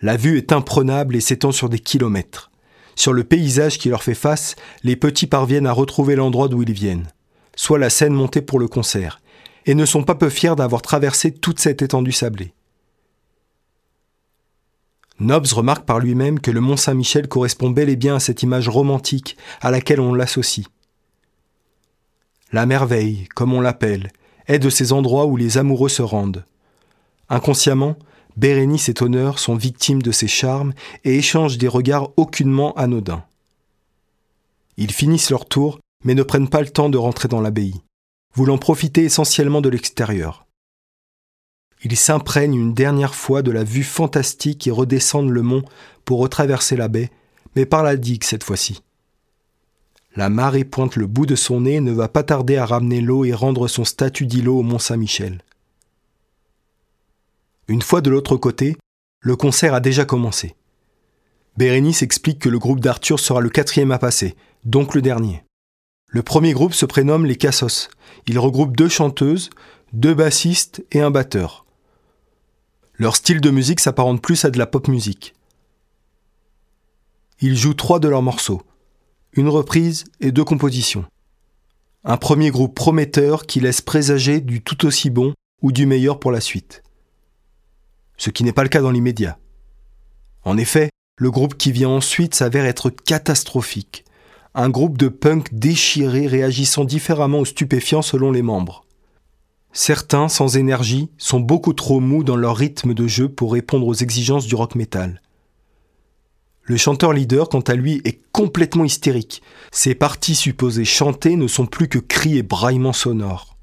La 0.00 0.16
vue 0.16 0.36
est 0.36 0.52
imprenable 0.52 1.16
et 1.16 1.20
s'étend 1.20 1.50
sur 1.50 1.68
des 1.68 1.80
kilomètres. 1.80 2.52
Sur 2.94 3.12
le 3.12 3.24
paysage 3.24 3.78
qui 3.78 3.88
leur 3.88 4.02
fait 4.02 4.14
face, 4.14 4.54
les 4.84 4.96
petits 4.96 5.26
parviennent 5.26 5.66
à 5.66 5.72
retrouver 5.72 6.14
l'endroit 6.14 6.48
d'où 6.48 6.62
ils 6.62 6.72
viennent, 6.72 7.08
soit 7.56 7.78
la 7.78 7.90
scène 7.90 8.12
montée 8.12 8.42
pour 8.42 8.58
le 8.58 8.68
concert, 8.68 9.20
et 9.68 9.74
ne 9.74 9.84
sont 9.84 10.02
pas 10.02 10.14
peu 10.14 10.30
fiers 10.30 10.56
d'avoir 10.56 10.80
traversé 10.80 11.30
toute 11.30 11.60
cette 11.60 11.82
étendue 11.82 12.10
sablée. 12.10 12.54
Nobbs 15.20 15.52
remarque 15.52 15.84
par 15.84 15.98
lui-même 15.98 16.40
que 16.40 16.50
le 16.50 16.62
Mont 16.62 16.78
Saint-Michel 16.78 17.28
correspond 17.28 17.68
bel 17.68 17.90
et 17.90 17.96
bien 17.96 18.16
à 18.16 18.20
cette 18.20 18.42
image 18.42 18.70
romantique 18.70 19.36
à 19.60 19.70
laquelle 19.70 20.00
on 20.00 20.14
l'associe. 20.14 20.66
La 22.50 22.64
merveille, 22.64 23.28
comme 23.34 23.52
on 23.52 23.60
l'appelle, 23.60 24.10
est 24.46 24.58
de 24.58 24.70
ces 24.70 24.94
endroits 24.94 25.26
où 25.26 25.36
les 25.36 25.58
amoureux 25.58 25.90
se 25.90 26.00
rendent. 26.00 26.46
Inconsciemment, 27.28 27.96
Bérénice 28.38 28.88
et 28.88 28.94
Tonnerre 28.94 29.38
sont 29.38 29.56
victimes 29.56 30.00
de 30.00 30.12
ces 30.12 30.28
charmes 30.28 30.72
et 31.04 31.18
échangent 31.18 31.58
des 31.58 31.68
regards 31.68 32.08
aucunement 32.16 32.72
anodins. 32.72 33.24
Ils 34.78 34.92
finissent 34.92 35.28
leur 35.28 35.44
tour, 35.44 35.78
mais 36.04 36.14
ne 36.14 36.22
prennent 36.22 36.48
pas 36.48 36.62
le 36.62 36.70
temps 36.70 36.88
de 36.88 36.96
rentrer 36.96 37.28
dans 37.28 37.42
l'abbaye, 37.42 37.82
voulant 38.34 38.58
profiter 38.58 39.04
essentiellement 39.04 39.60
de 39.60 39.68
l'extérieur. 39.68 40.46
Ils 41.82 41.96
s'imprègnent 41.96 42.56
une 42.56 42.74
dernière 42.74 43.14
fois 43.14 43.42
de 43.42 43.50
la 43.50 43.64
vue 43.64 43.84
fantastique 43.84 44.66
et 44.66 44.70
redescendent 44.70 45.30
le 45.30 45.42
mont 45.42 45.64
pour 46.04 46.20
retraverser 46.20 46.76
la 46.76 46.88
baie, 46.88 47.10
mais 47.54 47.66
par 47.66 47.82
la 47.82 47.96
digue 47.96 48.24
cette 48.24 48.44
fois-ci. 48.44 48.82
La 50.16 50.28
marée 50.28 50.64
pointe 50.64 50.96
le 50.96 51.06
bout 51.06 51.26
de 51.26 51.36
son 51.36 51.60
nez 51.60 51.74
et 51.74 51.80
ne 51.80 51.92
va 51.92 52.08
pas 52.08 52.24
tarder 52.24 52.56
à 52.56 52.66
ramener 52.66 53.00
l'eau 53.00 53.24
et 53.24 53.32
rendre 53.32 53.68
son 53.68 53.84
statut 53.84 54.26
d'îlot 54.26 54.58
au 54.58 54.62
Mont 54.62 54.78
Saint-Michel. 54.78 55.42
Une 57.68 57.82
fois 57.82 58.00
de 58.00 58.10
l'autre 58.10 58.36
côté, 58.36 58.76
le 59.20 59.36
concert 59.36 59.74
a 59.74 59.80
déjà 59.80 60.04
commencé. 60.04 60.56
Bérénice 61.56 62.02
explique 62.02 62.38
que 62.40 62.48
le 62.48 62.58
groupe 62.58 62.80
d'Arthur 62.80 63.20
sera 63.20 63.40
le 63.40 63.50
quatrième 63.50 63.92
à 63.92 63.98
passer, 63.98 64.36
donc 64.64 64.94
le 64.94 65.02
dernier. 65.02 65.44
Le 66.08 66.22
premier 66.22 66.52
groupe 66.52 66.74
se 66.74 66.86
prénomme 66.86 67.26
les 67.26 67.36
Cassos. 67.36 67.88
Il 68.26 68.38
regroupe 68.38 68.76
deux 68.76 68.88
chanteuses, 68.88 69.50
deux 69.92 70.14
bassistes 70.14 70.84
et 70.92 71.00
un 71.00 71.10
batteur. 71.10 71.64
Leur 72.94 73.16
style 73.16 73.40
de 73.40 73.50
musique 73.50 73.80
s'apparente 73.80 74.22
plus 74.22 74.44
à 74.44 74.50
de 74.50 74.58
la 74.58 74.66
pop 74.66 74.88
musique. 74.88 75.34
Ils 77.40 77.56
jouent 77.56 77.74
trois 77.74 78.00
de 78.00 78.08
leurs 78.08 78.22
morceaux, 78.22 78.62
une 79.32 79.48
reprise 79.48 80.04
et 80.20 80.32
deux 80.32 80.44
compositions. 80.44 81.04
Un 82.04 82.16
premier 82.16 82.50
groupe 82.50 82.74
prometteur 82.74 83.46
qui 83.46 83.60
laisse 83.60 83.80
présager 83.80 84.40
du 84.40 84.62
tout 84.62 84.86
aussi 84.86 85.10
bon 85.10 85.34
ou 85.62 85.72
du 85.72 85.86
meilleur 85.86 86.18
pour 86.18 86.32
la 86.32 86.40
suite 86.40 86.82
ce 88.18 88.30
qui 88.30 88.44
n'est 88.44 88.52
pas 88.52 88.64
le 88.64 88.68
cas 88.68 88.82
dans 88.82 88.90
l'immédiat. 88.90 89.38
En 90.44 90.58
effet, 90.58 90.90
le 91.16 91.30
groupe 91.30 91.56
qui 91.56 91.72
vient 91.72 91.88
ensuite 91.88 92.34
s'avère 92.34 92.66
être 92.66 92.90
catastrophique. 92.90 94.04
Un 94.60 94.70
groupe 94.70 94.98
de 94.98 95.06
punk 95.06 95.54
déchiré 95.54 96.26
réagissant 96.26 96.84
différemment 96.84 97.38
aux 97.38 97.44
stupéfiants 97.44 98.02
selon 98.02 98.32
les 98.32 98.42
membres. 98.42 98.84
Certains, 99.72 100.26
sans 100.26 100.56
énergie, 100.56 101.10
sont 101.16 101.38
beaucoup 101.38 101.74
trop 101.74 102.00
mous 102.00 102.24
dans 102.24 102.34
leur 102.34 102.56
rythme 102.56 102.92
de 102.92 103.06
jeu 103.06 103.28
pour 103.28 103.52
répondre 103.52 103.86
aux 103.86 103.94
exigences 103.94 104.48
du 104.48 104.56
rock 104.56 104.74
metal. 104.74 105.22
Le 106.64 106.76
chanteur 106.76 107.12
leader, 107.12 107.48
quant 107.48 107.60
à 107.60 107.76
lui, 107.76 108.02
est 108.04 108.20
complètement 108.32 108.82
hystérique. 108.84 109.42
Ses 109.70 109.94
parties 109.94 110.34
supposées 110.34 110.84
chanter 110.84 111.36
ne 111.36 111.46
sont 111.46 111.66
plus 111.66 111.86
que 111.86 112.00
cris 112.00 112.36
et 112.36 112.42
braillements 112.42 112.92
sonores. 112.92 113.56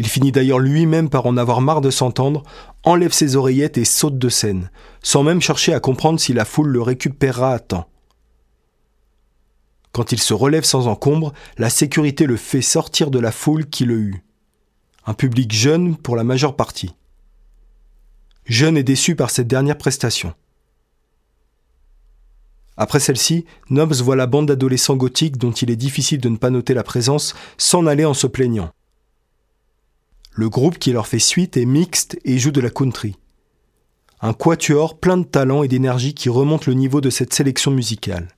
Il 0.00 0.08
finit 0.08 0.32
d'ailleurs 0.32 0.58
lui-même 0.58 1.08
par 1.08 1.26
en 1.26 1.36
avoir 1.36 1.60
marre 1.60 1.82
de 1.82 1.90
s'entendre, 1.90 2.42
enlève 2.82 3.12
ses 3.12 3.36
oreillettes 3.36 3.78
et 3.78 3.84
saute 3.84 4.18
de 4.18 4.28
scène, 4.28 4.72
sans 5.04 5.22
même 5.22 5.40
chercher 5.40 5.72
à 5.72 5.78
comprendre 5.78 6.18
si 6.18 6.32
la 6.32 6.44
foule 6.44 6.70
le 6.70 6.82
récupérera 6.82 7.52
à 7.52 7.60
temps. 7.60 7.86
Quand 10.00 10.12
il 10.12 10.18
se 10.18 10.32
relève 10.32 10.64
sans 10.64 10.86
encombre, 10.86 11.34
la 11.58 11.68
sécurité 11.68 12.24
le 12.24 12.38
fait 12.38 12.62
sortir 12.62 13.10
de 13.10 13.18
la 13.18 13.30
foule 13.30 13.68
qui 13.68 13.84
le 13.84 13.98
eut. 13.98 14.24
Un 15.04 15.12
public 15.12 15.52
jeune 15.52 15.94
pour 15.94 16.16
la 16.16 16.24
majeure 16.24 16.56
partie. 16.56 16.94
Jeune 18.46 18.78
et 18.78 18.82
déçu 18.82 19.14
par 19.14 19.28
cette 19.28 19.46
dernière 19.46 19.76
prestation. 19.76 20.32
Après 22.78 22.98
celle-ci, 22.98 23.44
Nobbs 23.68 24.00
voit 24.00 24.16
la 24.16 24.26
bande 24.26 24.46
d'adolescents 24.48 24.96
gothiques 24.96 25.36
dont 25.36 25.52
il 25.52 25.70
est 25.70 25.76
difficile 25.76 26.22
de 26.22 26.30
ne 26.30 26.38
pas 26.38 26.48
noter 26.48 26.72
la 26.72 26.82
présence 26.82 27.34
s'en 27.58 27.84
aller 27.86 28.06
en 28.06 28.14
se 28.14 28.26
plaignant. 28.26 28.70
Le 30.32 30.48
groupe 30.48 30.78
qui 30.78 30.92
leur 30.92 31.08
fait 31.08 31.18
suite 31.18 31.58
est 31.58 31.66
mixte 31.66 32.18
et 32.24 32.38
joue 32.38 32.52
de 32.52 32.62
la 32.62 32.70
country. 32.70 33.18
Un 34.22 34.32
quatuor 34.32 34.98
plein 34.98 35.18
de 35.18 35.24
talent 35.24 35.62
et 35.62 35.68
d'énergie 35.68 36.14
qui 36.14 36.30
remonte 36.30 36.64
le 36.64 36.72
niveau 36.72 37.02
de 37.02 37.10
cette 37.10 37.34
sélection 37.34 37.70
musicale. 37.70 38.28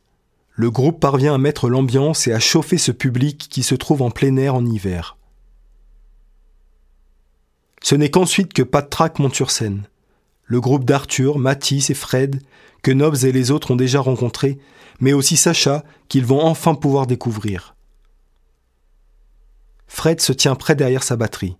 Le 0.54 0.70
groupe 0.70 1.00
parvient 1.00 1.34
à 1.34 1.38
mettre 1.38 1.68
l'ambiance 1.68 2.26
et 2.26 2.32
à 2.32 2.40
chauffer 2.40 2.78
ce 2.78 2.92
public 2.92 3.48
qui 3.50 3.62
se 3.62 3.74
trouve 3.74 4.02
en 4.02 4.10
plein 4.10 4.36
air 4.36 4.54
en 4.54 4.64
hiver. 4.66 5.16
Ce 7.82 7.94
n'est 7.94 8.10
qu'ensuite 8.10 8.52
que 8.52 8.62
Pat 8.62 8.88
Track 8.88 9.18
monte 9.18 9.34
sur 9.34 9.50
scène. 9.50 9.84
Le 10.44 10.60
groupe 10.60 10.84
d'Arthur, 10.84 11.38
Matisse 11.38 11.90
et 11.90 11.94
Fred, 11.94 12.42
que 12.82 12.90
Nobbs 12.90 13.24
et 13.24 13.32
les 13.32 13.50
autres 13.50 13.70
ont 13.70 13.76
déjà 13.76 14.00
rencontrés, 14.00 14.58
mais 15.00 15.12
aussi 15.12 15.36
Sacha, 15.36 15.84
qu'ils 16.08 16.26
vont 16.26 16.40
enfin 16.40 16.74
pouvoir 16.74 17.06
découvrir. 17.06 17.74
Fred 19.86 20.20
se 20.20 20.32
tient 20.32 20.54
près 20.54 20.74
derrière 20.74 21.02
sa 21.02 21.16
batterie. 21.16 21.56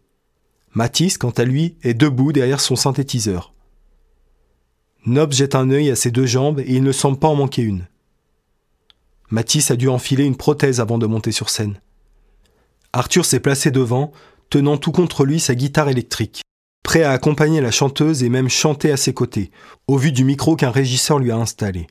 Matisse, 0.74 1.18
quant 1.18 1.30
à 1.30 1.44
lui, 1.44 1.76
est 1.82 1.94
debout 1.94 2.32
derrière 2.32 2.60
son 2.60 2.76
synthétiseur. 2.76 3.52
Nobbs 5.04 5.32
jette 5.32 5.54
un 5.54 5.70
œil 5.70 5.90
à 5.90 5.96
ses 5.96 6.10
deux 6.10 6.26
jambes 6.26 6.60
et 6.60 6.74
il 6.74 6.82
ne 6.82 6.92
semble 6.92 7.18
pas 7.18 7.28
en 7.28 7.34
manquer 7.34 7.62
une. 7.62 7.86
Matisse 9.32 9.70
a 9.70 9.76
dû 9.76 9.88
enfiler 9.88 10.24
une 10.24 10.36
prothèse 10.36 10.78
avant 10.78 10.98
de 10.98 11.06
monter 11.06 11.32
sur 11.32 11.48
scène. 11.48 11.80
Arthur 12.92 13.24
s'est 13.24 13.40
placé 13.40 13.70
devant, 13.70 14.12
tenant 14.50 14.76
tout 14.76 14.92
contre 14.92 15.24
lui 15.24 15.40
sa 15.40 15.54
guitare 15.54 15.88
électrique, 15.88 16.42
prêt 16.84 17.02
à 17.02 17.12
accompagner 17.12 17.62
la 17.62 17.70
chanteuse 17.70 18.22
et 18.22 18.28
même 18.28 18.50
chanter 18.50 18.92
à 18.92 18.98
ses 18.98 19.14
côtés, 19.14 19.50
au 19.86 19.96
vu 19.96 20.12
du 20.12 20.24
micro 20.24 20.54
qu'un 20.54 20.70
régisseur 20.70 21.18
lui 21.18 21.30
a 21.30 21.38
installé. 21.38 21.86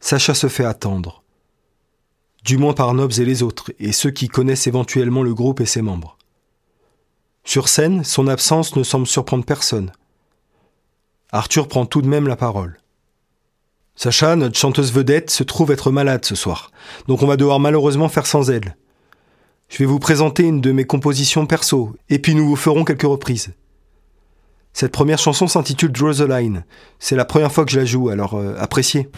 Sacha 0.00 0.34
se 0.34 0.48
fait 0.48 0.64
attendre. 0.64 1.22
Du 2.44 2.58
moins 2.58 2.74
par 2.74 2.92
Nobbs 2.92 3.20
et 3.20 3.24
les 3.24 3.44
autres, 3.44 3.70
et 3.78 3.92
ceux 3.92 4.10
qui 4.10 4.26
connaissent 4.26 4.66
éventuellement 4.66 5.22
le 5.22 5.32
groupe 5.32 5.60
et 5.60 5.66
ses 5.66 5.82
membres. 5.82 6.18
Sur 7.44 7.68
scène, 7.68 8.02
son 8.02 8.26
absence 8.26 8.74
ne 8.74 8.82
semble 8.82 9.06
surprendre 9.06 9.44
personne. 9.44 9.92
Arthur 11.30 11.68
prend 11.68 11.86
tout 11.86 12.02
de 12.02 12.08
même 12.08 12.26
la 12.26 12.34
parole. 12.34 12.80
Sacha, 13.96 14.36
notre 14.36 14.58
chanteuse 14.58 14.92
vedette, 14.92 15.30
se 15.30 15.42
trouve 15.42 15.72
être 15.72 15.90
malade 15.90 16.24
ce 16.24 16.34
soir, 16.34 16.70
donc 17.08 17.22
on 17.22 17.26
va 17.26 17.38
devoir 17.38 17.58
malheureusement 17.58 18.10
faire 18.10 18.26
sans 18.26 18.50
elle. 18.50 18.76
Je 19.68 19.78
vais 19.78 19.86
vous 19.86 19.98
présenter 19.98 20.44
une 20.44 20.60
de 20.60 20.70
mes 20.70 20.84
compositions 20.84 21.46
perso, 21.46 21.96
et 22.10 22.18
puis 22.18 22.34
nous 22.34 22.46
vous 22.46 22.56
ferons 22.56 22.84
quelques 22.84 23.02
reprises. 23.02 23.54
Cette 24.74 24.92
première 24.92 25.18
chanson 25.18 25.46
s'intitule 25.48 25.90
Draw 25.90 26.12
the 26.12 26.28
Line. 26.28 26.64
C'est 26.98 27.16
la 27.16 27.24
première 27.24 27.50
fois 27.50 27.64
que 27.64 27.70
je 27.70 27.80
la 27.80 27.86
joue, 27.86 28.10
alors 28.10 28.34
euh, 28.34 28.54
appréciez. 28.58 29.08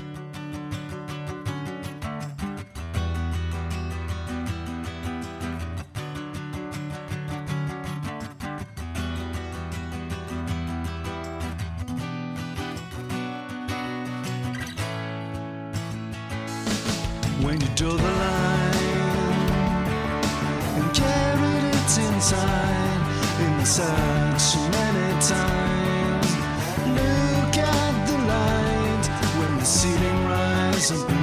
It 21.97 21.99
inside, 22.13 23.01
inside 23.41 24.39
so 24.39 24.59
many 24.59 25.13
times. 25.23 26.29
Look 26.99 27.57
at 27.57 28.07
the 28.07 28.19
light 28.33 29.05
when 29.39 29.59
the 29.59 29.65
ceiling 29.65 30.25
rise, 30.27 31.18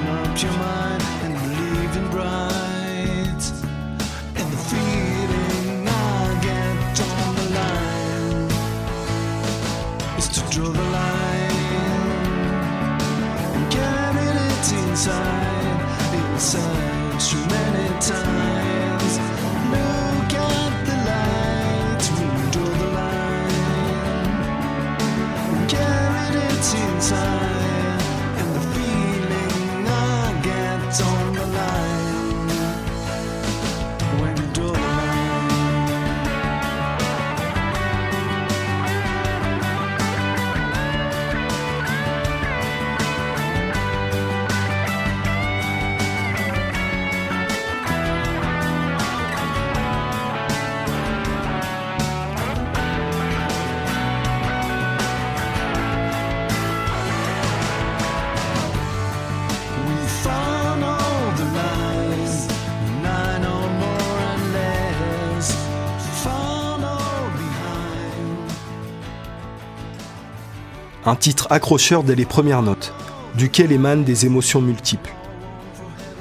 Un 71.07 71.15
titre 71.15 71.45
accrocheur 71.51 72.03
dès 72.03 72.15
les 72.15 72.25
premières 72.25 72.63
notes, 72.63 72.91
duquel 73.37 73.71
émanent 73.71 74.01
des 74.01 74.25
émotions 74.25 74.59
multiples. 74.59 75.13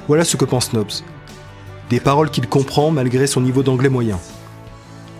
Voilà 0.07 0.23
ce 0.23 0.37
que 0.37 0.45
pense 0.45 0.73
Nobs. 0.73 1.01
Des 1.89 1.99
paroles 1.99 2.29
qu'il 2.29 2.47
comprend 2.47 2.91
malgré 2.91 3.25
son 3.25 3.41
niveau 3.41 3.63
d'anglais 3.63 3.89
moyen. 3.89 4.19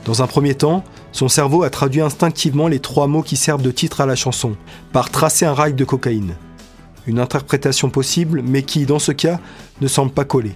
Dans 0.06 0.22
un 0.22 0.28
premier 0.28 0.54
temps, 0.54 0.84
son 1.12 1.30
cerveau 1.30 1.64
a 1.64 1.72
traduit 1.72 2.02
instinctivement 2.02 2.68
les 2.68 2.80
trois 2.80 3.08
mots 3.08 3.24
qui 3.24 3.38
servent 3.38 3.64
de 3.64 3.72
titre 3.72 4.02
à 4.02 4.06
la 4.06 4.16
chanson, 4.16 4.56
par 4.94 5.10
tracer 5.10 5.48
un 5.48 5.56
rail 5.56 5.74
de 5.74 5.84
cocaïne. 5.84 6.36
Une 7.08 7.20
interprétation 7.20 7.90
possible, 7.90 8.44
mais 8.46 8.62
qui, 8.62 8.86
dans 8.86 9.00
ce 9.00 9.14
cas, 9.14 9.40
ne 9.82 9.88
semble 9.88 10.12
pas 10.12 10.26
coller. 10.26 10.56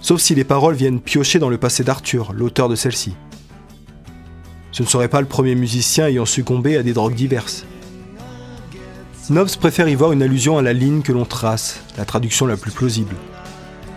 Sauf 0.00 0.20
si 0.20 0.34
les 0.34 0.42
paroles 0.44 0.74
viennent 0.74 1.00
piocher 1.00 1.38
dans 1.38 1.50
le 1.50 1.58
passé 1.58 1.84
d'Arthur, 1.84 2.32
l'auteur 2.32 2.68
de 2.68 2.74
celle-ci. 2.74 3.14
Ce 4.72 4.82
ne 4.82 4.88
serait 4.88 5.08
pas 5.08 5.20
le 5.20 5.26
premier 5.26 5.54
musicien 5.54 6.06
ayant 6.06 6.26
succombé 6.26 6.76
à 6.76 6.82
des 6.82 6.92
drogues 6.92 7.14
diverses. 7.14 7.64
Nobs 9.30 9.56
préfère 9.56 9.88
y 9.88 9.94
voir 9.94 10.12
une 10.12 10.22
allusion 10.22 10.56
à 10.56 10.62
la 10.62 10.72
ligne 10.72 11.02
que 11.02 11.12
l'on 11.12 11.24
trace, 11.24 11.80
la 11.98 12.04
traduction 12.04 12.46
la 12.46 12.56
plus 12.56 12.70
plausible. 12.70 13.14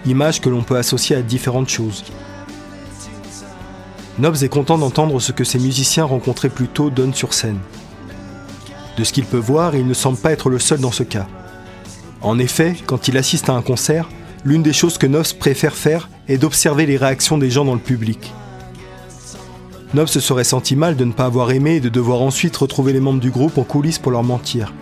Image 0.05 0.41
que 0.41 0.49
l'on 0.49 0.63
peut 0.63 0.77
associer 0.77 1.15
à 1.15 1.21
différentes 1.21 1.69
choses. 1.69 2.03
Nobs 4.19 4.43
est 4.43 4.49
content 4.49 4.77
d'entendre 4.77 5.19
ce 5.21 5.31
que 5.31 5.43
ces 5.43 5.57
musiciens 5.59 6.03
rencontrés 6.03 6.49
plus 6.49 6.67
tôt 6.67 6.89
donnent 6.89 7.13
sur 7.13 7.33
scène. 7.33 7.59
De 8.97 9.03
ce 9.03 9.13
qu'il 9.13 9.25
peut 9.25 9.37
voir, 9.37 9.75
il 9.75 9.87
ne 9.87 9.93
semble 9.93 10.17
pas 10.17 10.31
être 10.31 10.49
le 10.49 10.59
seul 10.59 10.79
dans 10.79 10.91
ce 10.91 11.03
cas. 11.03 11.27
En 12.21 12.37
effet, 12.37 12.75
quand 12.85 13.07
il 13.07 13.17
assiste 13.17 13.49
à 13.49 13.53
un 13.53 13.61
concert, 13.61 14.09
l'une 14.43 14.63
des 14.63 14.73
choses 14.73 14.97
que 14.97 15.07
Nobs 15.07 15.33
préfère 15.39 15.75
faire 15.75 16.09
est 16.27 16.37
d'observer 16.37 16.85
les 16.85 16.97
réactions 16.97 17.37
des 17.37 17.49
gens 17.49 17.65
dans 17.65 17.73
le 17.73 17.79
public. 17.79 18.33
Nobs 19.93 20.07
se 20.07 20.21
serait 20.21 20.45
senti 20.45 20.77
mal 20.77 20.95
de 20.95 21.03
ne 21.03 21.11
pas 21.11 21.25
avoir 21.25 21.51
aimé 21.51 21.75
et 21.75 21.79
de 21.81 21.89
devoir 21.89 22.21
ensuite 22.21 22.55
retrouver 22.55 22.93
les 22.93 23.01
membres 23.01 23.19
du 23.19 23.29
groupe 23.29 23.57
en 23.57 23.63
coulisses 23.63 23.99
pour 23.99 24.13
leur 24.13 24.23
mentir. 24.23 24.73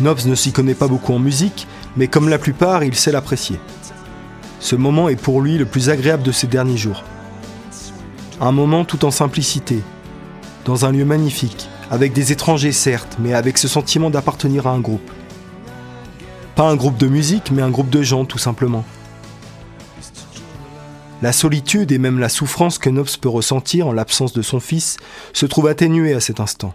Nobs 0.00 0.24
ne 0.24 0.34
s'y 0.34 0.52
connaît 0.52 0.74
pas 0.74 0.88
beaucoup 0.88 1.12
en 1.12 1.18
musique, 1.18 1.66
mais 1.96 2.08
comme 2.08 2.30
la 2.30 2.38
plupart, 2.38 2.82
il 2.82 2.94
sait 2.94 3.12
l'apprécier. 3.12 3.58
Ce 4.58 4.74
moment 4.74 5.10
est 5.10 5.20
pour 5.20 5.42
lui 5.42 5.58
le 5.58 5.66
plus 5.66 5.90
agréable 5.90 6.22
de 6.22 6.32
ces 6.32 6.46
derniers 6.46 6.78
jours. 6.78 7.04
Un 8.40 8.52
moment 8.52 8.86
tout 8.86 9.04
en 9.04 9.10
simplicité, 9.10 9.82
dans 10.64 10.86
un 10.86 10.92
lieu 10.92 11.04
magnifique, 11.04 11.68
avec 11.90 12.14
des 12.14 12.32
étrangers 12.32 12.72
certes, 12.72 13.18
mais 13.20 13.34
avec 13.34 13.58
ce 13.58 13.68
sentiment 13.68 14.10
d'appartenir 14.10 14.66
à 14.66 14.70
un 14.70 14.80
groupe. 14.80 15.10
Pas 16.54 16.68
un 16.68 16.76
groupe 16.76 16.96
de 16.96 17.06
musique, 17.06 17.50
mais 17.50 17.62
un 17.62 17.70
groupe 17.70 17.90
de 17.90 18.02
gens 18.02 18.24
tout 18.24 18.38
simplement. 18.38 18.84
La 21.22 21.32
solitude 21.32 21.92
et 21.92 21.98
même 21.98 22.18
la 22.18 22.28
souffrance 22.28 22.78
que 22.78 22.90
Nobs 22.90 23.16
peut 23.18 23.30
ressentir 23.30 23.86
en 23.86 23.92
l'absence 23.92 24.34
de 24.34 24.42
son 24.42 24.60
fils 24.60 24.98
se 25.32 25.46
trouvent 25.46 25.68
atténuées 25.68 26.12
à 26.12 26.20
cet 26.20 26.40
instant. 26.40 26.74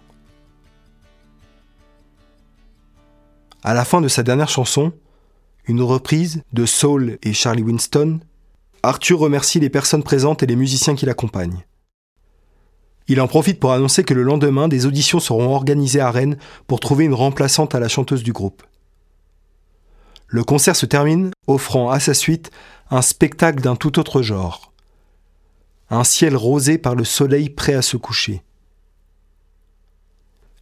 À 3.63 3.75
la 3.75 3.85
fin 3.85 4.01
de 4.01 4.07
sa 4.07 4.23
dernière 4.23 4.49
chanson, 4.49 4.93
une 5.65 5.83
reprise 5.83 6.41
de 6.53 6.65
Soul 6.65 7.19
et 7.21 7.33
Charlie 7.33 7.61
Winston, 7.61 8.19
Arthur 8.81 9.19
remercie 9.19 9.59
les 9.59 9.69
personnes 9.69 10.01
présentes 10.01 10.41
et 10.41 10.47
les 10.47 10.55
musiciens 10.55 10.95
qui 10.95 11.05
l'accompagnent. 11.05 11.63
Il 13.07 13.21
en 13.21 13.27
profite 13.27 13.59
pour 13.59 13.73
annoncer 13.73 14.03
que 14.03 14.15
le 14.15 14.23
lendemain, 14.23 14.67
des 14.67 14.87
auditions 14.87 15.19
seront 15.19 15.53
organisées 15.53 15.99
à 15.99 16.09
Rennes 16.09 16.37
pour 16.65 16.79
trouver 16.79 17.05
une 17.05 17.13
remplaçante 17.13 17.75
à 17.75 17.79
la 17.79 17.87
chanteuse 17.87 18.23
du 18.23 18.33
groupe. 18.33 18.63
Le 20.27 20.43
concert 20.43 20.75
se 20.75 20.85
termine 20.85 21.31
offrant 21.45 21.91
à 21.91 21.99
sa 21.99 22.13
suite 22.13 22.51
un 22.91 23.01
spectacle 23.01 23.61
d'un 23.61 23.77
tout 23.77 23.99
autre 23.99 24.21
genre. 24.21 24.73
Un 25.89 26.03
ciel 26.03 26.35
rosé 26.35 26.77
par 26.77 26.93
le 26.93 27.05
soleil 27.05 27.49
prêt 27.49 27.73
à 27.73 27.81
se 27.81 27.95
coucher. 27.95 28.43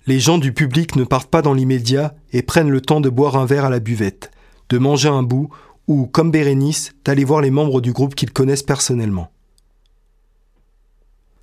Les 0.05 0.19
gens 0.19 0.37
du 0.37 0.53
public 0.53 0.95
ne 0.95 1.03
partent 1.03 1.31
pas 1.31 1.41
dans 1.41 1.53
l'immédiat 1.53 2.13
et 2.31 2.43
prennent 2.43 2.69
le 2.69 2.81
temps 2.81 3.01
de 3.01 3.09
boire 3.09 3.35
un 3.35 3.45
verre 3.45 3.65
à 3.65 3.69
la 3.71 3.79
buvette, 3.79 4.29
de 4.69 4.77
manger 4.77 5.09
un 5.09 5.23
bout 5.23 5.49
ou, 5.87 6.05
comme 6.05 6.29
Bérénice, 6.29 6.93
d'aller 7.03 7.23
voir 7.23 7.41
les 7.41 7.49
membres 7.49 7.81
du 7.81 7.93
groupe 7.93 8.13
qu'ils 8.13 8.31
connaissent 8.31 8.63
personnellement. 8.63 9.31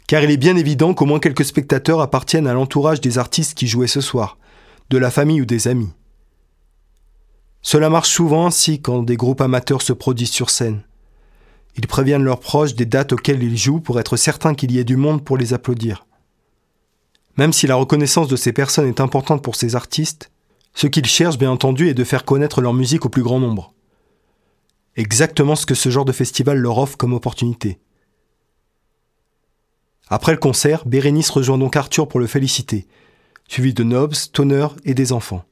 Car 0.07 0.23
il 0.23 0.31
est 0.31 0.37
bien 0.37 0.57
évident 0.57 0.95
qu'au 0.95 1.05
moins 1.05 1.19
quelques 1.19 1.45
spectateurs 1.45 2.01
appartiennent 2.01 2.47
à 2.47 2.55
l'entourage 2.55 3.01
des 3.01 3.19
artistes 3.19 3.59
qui 3.59 3.67
jouaient 3.67 3.89
ce 3.89 4.01
soir, 4.01 4.39
de 4.91 4.99
la 4.99 5.11
famille 5.11 5.43
ou 5.43 5.47
des 5.47 5.67
amis. 5.67 5.91
Cela 7.63 7.91
marche 7.91 8.11
souvent 8.11 8.47
ainsi 8.47 8.81
quand 8.81 9.03
des 9.03 9.17
groupes 9.17 9.41
amateurs 9.41 9.83
se 9.83 9.93
produisent 9.93 10.31
sur 10.31 10.51
scène. 10.51 10.83
Ils 11.77 11.87
préviennent 11.87 12.25
leurs 12.25 12.41
proches 12.41 12.75
des 12.75 12.87
dates 12.87 13.13
auxquelles 13.13 13.43
ils 13.43 13.59
jouent 13.59 13.81
pour 13.81 14.01
être 14.01 14.17
certains 14.17 14.55
qu'il 14.55 14.73
y 14.73 14.79
ait 14.79 14.85
du 14.85 14.97
monde 14.97 15.25
pour 15.25 15.37
les 15.37 15.53
applaudir. 15.53 16.07
Même 17.37 17.53
si 17.53 17.67
la 17.67 17.75
reconnaissance 17.75 18.29
de 18.29 18.37
ces 18.37 18.53
personnes 18.53 18.89
est 18.89 19.01
importante 19.01 19.43
pour 19.43 19.57
ces 19.57 19.77
artistes, 19.77 20.31
ce 20.75 20.87
qu'ils 20.87 21.07
cherchent 21.07 21.39
bien 21.39 21.51
entendu 21.51 21.89
est 21.89 21.95
de 21.95 22.05
faire 22.05 22.25
connaître 22.25 22.61
leur 22.61 22.73
musique 22.73 23.05
au 23.05 23.09
plus 23.09 23.23
grand 23.23 23.41
nombre. 23.41 23.75
Exactement 24.97 25.57
ce 25.57 25.67
que 25.67 25.75
ce 25.75 25.91
genre 25.91 26.07
de 26.07 26.13
festival 26.13 26.59
leur 26.59 26.79
offre 26.79 26.97
comme 26.97 27.13
opportunité. 27.13 27.79
Après 30.09 30.33
le 30.33 30.39
concert, 30.39 30.87
Bérénice 30.87 31.31
rejoint 31.31 31.59
donc 31.59 31.77
Arthur 31.77 32.09
pour 32.09 32.21
le 32.21 32.27
féliciter, 32.27 32.87
suivi 33.49 33.75
de 33.75 33.83
Nobs, 33.83 34.15
Toner 34.33 34.69
et 34.85 34.95
des 34.95 35.13
enfants. 35.13 35.45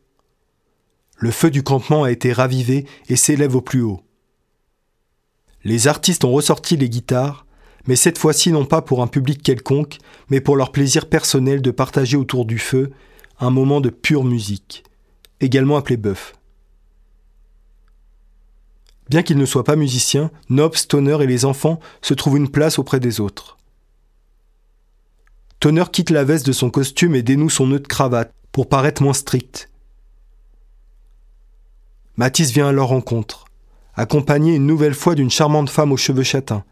Le 1.16 1.30
feu 1.30 1.50
du 1.50 1.62
campement 1.62 2.04
a 2.04 2.10
été 2.10 2.32
ravivé 2.32 2.86
et 3.08 3.16
s'élève 3.16 3.54
au 3.54 3.60
plus 3.60 3.82
haut. 3.82 4.02
Les 5.62 5.88
artistes 5.88 6.24
ont 6.24 6.32
ressorti 6.32 6.76
les 6.76 6.88
guitares, 6.88 7.46
mais 7.86 7.96
cette 7.96 8.18
fois-ci 8.18 8.50
non 8.52 8.64
pas 8.64 8.82
pour 8.82 9.02
un 9.02 9.06
public 9.06 9.42
quelconque, 9.42 9.98
mais 10.28 10.40
pour 10.40 10.56
leur 10.56 10.72
plaisir 10.72 11.08
personnel 11.08 11.62
de 11.62 11.70
partager 11.70 12.16
autour 12.16 12.44
du 12.44 12.58
feu 12.58 12.92
un 13.38 13.50
moment 13.50 13.80
de 13.80 13.90
pure 13.90 14.24
musique, 14.24 14.84
également 15.40 15.76
appelé 15.76 15.96
bœuf. 15.96 16.34
Bien 19.08 19.22
qu'ils 19.22 19.38
ne 19.38 19.46
soient 19.46 19.64
pas 19.64 19.76
musiciens, 19.76 20.30
Nobs, 20.48 20.76
Stoner 20.76 21.22
et 21.22 21.26
les 21.26 21.44
enfants 21.44 21.80
se 22.00 22.14
trouvent 22.14 22.38
une 22.38 22.50
place 22.50 22.78
auprès 22.78 23.00
des 23.00 23.20
autres. 23.20 23.58
Toner 25.60 25.84
quitte 25.92 26.10
la 26.10 26.24
veste 26.24 26.46
de 26.46 26.52
son 26.52 26.70
costume 26.70 27.14
et 27.14 27.22
dénoue 27.22 27.50
son 27.50 27.66
nœud 27.66 27.80
de 27.80 27.86
cravate 27.86 28.32
pour 28.52 28.68
paraître 28.68 29.02
moins 29.02 29.14
strict. 29.14 29.70
Mathis 32.16 32.52
vient 32.52 32.68
à 32.68 32.72
leur 32.72 32.88
rencontre, 32.88 33.44
accompagné 33.94 34.54
une 34.54 34.66
nouvelle 34.66 34.94
fois 34.94 35.14
d'une 35.14 35.30
charmante 35.30 35.70
femme 35.70 35.90
aux 35.90 35.96
cheveux 35.96 36.22
châtains, 36.22 36.64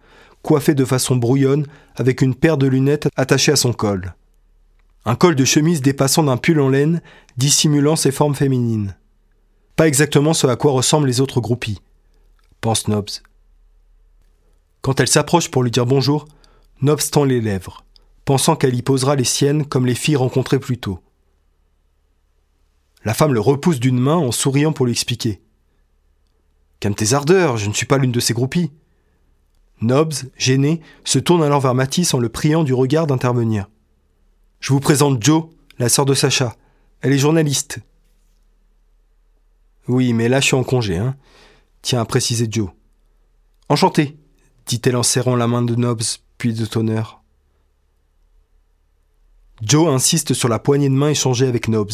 coiffée 0.42 0.74
de 0.74 0.85
façon 0.85 1.16
brouillonne 1.16 1.66
avec 1.96 2.22
une 2.22 2.35
paire 2.35 2.57
de 2.57 2.66
lunettes 2.66 3.09
attachées 3.16 3.52
à 3.52 3.57
son 3.57 3.72
col. 3.72 4.14
Un 5.05 5.16
col 5.16 5.35
de 5.35 5.44
chemise 5.44 5.83
dépassant 5.83 6.22
d'un 6.22 6.37
pull 6.37 6.61
en 6.61 6.68
laine, 6.68 7.02
dissimulant 7.37 7.96
ses 7.96 8.12
formes 8.12 8.37
féminines. 8.37 8.96
Pas 9.74 9.88
exactement 9.88 10.33
ce 10.33 10.46
à 10.46 10.55
quoi 10.55 10.72
ressemblent 10.72 11.09
les 11.09 11.20
autres 11.20 11.40
groupies, 11.40 11.81
pense 12.61 12.87
Nobs. 12.87 13.11
Quand 14.81 15.00
elle 15.00 15.09
s'approche 15.09 15.50
pour 15.50 15.64
lui 15.64 15.72
dire 15.72 15.87
bonjour, 15.87 16.26
Nobs 16.83 17.11
tend 17.11 17.24
les 17.24 17.40
lèvres, 17.40 17.85
pensant 18.24 18.55
qu'elle 18.55 18.74
y 18.74 18.83
posera 18.83 19.16
les 19.16 19.24
siennes 19.24 19.64
comme 19.64 19.87
les 19.87 19.94
filles 19.96 20.16
rencontrées 20.16 20.61
plus 20.61 20.78
tôt. 20.78 21.00
La 23.05 23.15
femme 23.15 23.35
le 23.35 23.41
repousse 23.41 23.81
d'une 23.81 23.99
main 23.99 24.17
en 24.17 24.33
souriant 24.33 24.73
pour 24.73 24.87
lui 24.87 24.93
expliquer. 24.93 25.43
Calme 26.81 26.95
tes 26.95 27.15
ardeurs, 27.15 27.57
je 27.57 27.69
ne 27.69 27.75
suis 27.75 27.87
pas 27.87 27.99
l'une 27.99 28.12
de 28.12 28.21
ces 28.21 28.35
groupies. 28.35 28.71
Nobs, 29.81 30.15
gêné, 30.37 30.81
se 31.05 31.19
tourne 31.19 31.43
alors 31.43 31.61
vers 31.61 31.75
Matisse 31.75 32.15
en 32.15 32.19
le 32.19 32.29
priant 32.29 32.62
du 32.62 32.75
regard 32.75 33.07
d'intervenir. 33.07 33.69
Je 34.61 34.73
vous 34.73 34.81
présente 34.81 35.23
Jo, 35.23 35.51
la 35.79 35.88
sœur 35.88 36.07
de 36.07 36.15
Sacha. 36.15 36.57
Elle 37.01 37.12
est 37.12 37.19
journaliste. 37.19 37.81
Oui, 39.88 40.12
mais 40.12 40.29
là 40.29 40.41
je 40.41 40.47
suis 40.47 40.57
en 40.57 40.62
congé, 40.62 40.97
hein, 40.97 41.17
tient 41.83 42.01
à 42.01 42.05
préciser 42.05 42.47
Joe. 42.49 42.71
Enchanté, 43.69 44.17
dit-elle 44.67 44.97
en 44.97 45.03
serrant 45.03 45.35
la 45.35 45.49
main 45.49 45.62
de 45.62 45.75
Nobs, 45.75 46.03
puis 46.38 46.55
de 46.55 46.65
Toner. 46.65 47.03
Joe 49.61 49.93
insiste 49.93 50.35
sur 50.35 50.49
la 50.49 50.61
poignée 50.61 50.88
de 50.88 50.95
main 50.95 51.11
échangée 51.11 51.47
avec 51.47 51.67
Nobs 51.67 51.91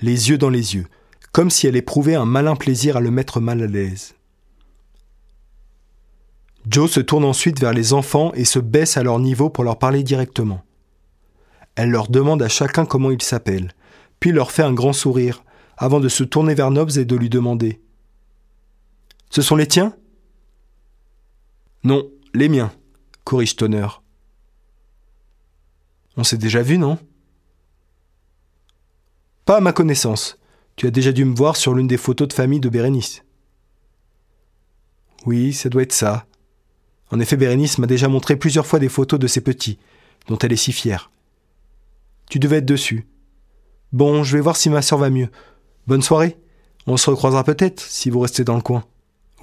les 0.00 0.30
yeux 0.30 0.38
dans 0.38 0.50
les 0.50 0.74
yeux, 0.74 0.86
comme 1.32 1.50
si 1.50 1.66
elle 1.66 1.76
éprouvait 1.76 2.14
un 2.14 2.24
malin 2.24 2.56
plaisir 2.56 2.96
à 2.96 3.00
le 3.00 3.10
mettre 3.10 3.40
mal 3.40 3.62
à 3.62 3.66
l'aise. 3.66 4.14
Joe 6.68 6.90
se 6.90 7.00
tourne 7.00 7.24
ensuite 7.24 7.60
vers 7.60 7.72
les 7.72 7.92
enfants 7.92 8.32
et 8.34 8.44
se 8.44 8.58
baisse 8.58 8.96
à 8.96 9.02
leur 9.02 9.18
niveau 9.18 9.50
pour 9.50 9.64
leur 9.64 9.78
parler 9.78 10.02
directement. 10.02 10.62
Elle 11.74 11.90
leur 11.90 12.08
demande 12.08 12.42
à 12.42 12.48
chacun 12.48 12.86
comment 12.86 13.10
il 13.10 13.20
s'appelle, 13.20 13.72
puis 14.20 14.32
leur 14.32 14.50
fait 14.50 14.62
un 14.62 14.72
grand 14.72 14.92
sourire, 14.92 15.44
avant 15.76 16.00
de 16.00 16.08
se 16.08 16.24
tourner 16.24 16.54
vers 16.54 16.70
Nobs 16.70 16.96
et 16.96 17.04
de 17.04 17.16
lui 17.16 17.28
demander 17.28 17.80
Ce 19.30 19.42
sont 19.42 19.56
les 19.56 19.66
tiens 19.66 19.96
Non, 21.82 22.08
les 22.32 22.48
miens, 22.48 22.72
corrige 23.24 23.56
Tonner. 23.56 23.88
On 26.16 26.24
s'est 26.24 26.38
déjà 26.38 26.62
vu, 26.62 26.78
non? 26.78 26.98
Pas 29.44 29.58
à 29.58 29.60
ma 29.60 29.72
connaissance. 29.72 30.38
Tu 30.76 30.86
as 30.86 30.90
déjà 30.90 31.12
dû 31.12 31.24
me 31.24 31.34
voir 31.34 31.56
sur 31.56 31.74
l'une 31.74 31.86
des 31.86 31.96
photos 31.96 32.28
de 32.28 32.32
famille 32.32 32.60
de 32.60 32.68
Bérénice. 32.68 33.22
Oui, 35.26 35.52
ça 35.52 35.68
doit 35.68 35.82
être 35.82 35.92
ça. 35.92 36.26
En 37.10 37.20
effet, 37.20 37.36
Bérénice 37.36 37.78
m'a 37.78 37.86
déjà 37.86 38.08
montré 38.08 38.36
plusieurs 38.36 38.66
fois 38.66 38.78
des 38.78 38.88
photos 38.88 39.20
de 39.20 39.26
ses 39.26 39.40
petits, 39.40 39.78
dont 40.28 40.38
elle 40.38 40.52
est 40.52 40.56
si 40.56 40.72
fière. 40.72 41.10
Tu 42.28 42.38
devais 42.38 42.56
être 42.56 42.66
dessus. 42.66 43.06
Bon, 43.92 44.24
je 44.24 44.36
vais 44.36 44.42
voir 44.42 44.56
si 44.56 44.70
ma 44.70 44.82
sœur 44.82 44.98
va 44.98 45.10
mieux. 45.10 45.28
Bonne 45.86 46.02
soirée. 46.02 46.36
On 46.86 46.96
se 46.96 47.08
recroisera 47.08 47.44
peut-être 47.44 47.80
si 47.80 48.10
vous 48.10 48.20
restez 48.20 48.44
dans 48.44 48.56
le 48.56 48.62
coin. 48.62 48.84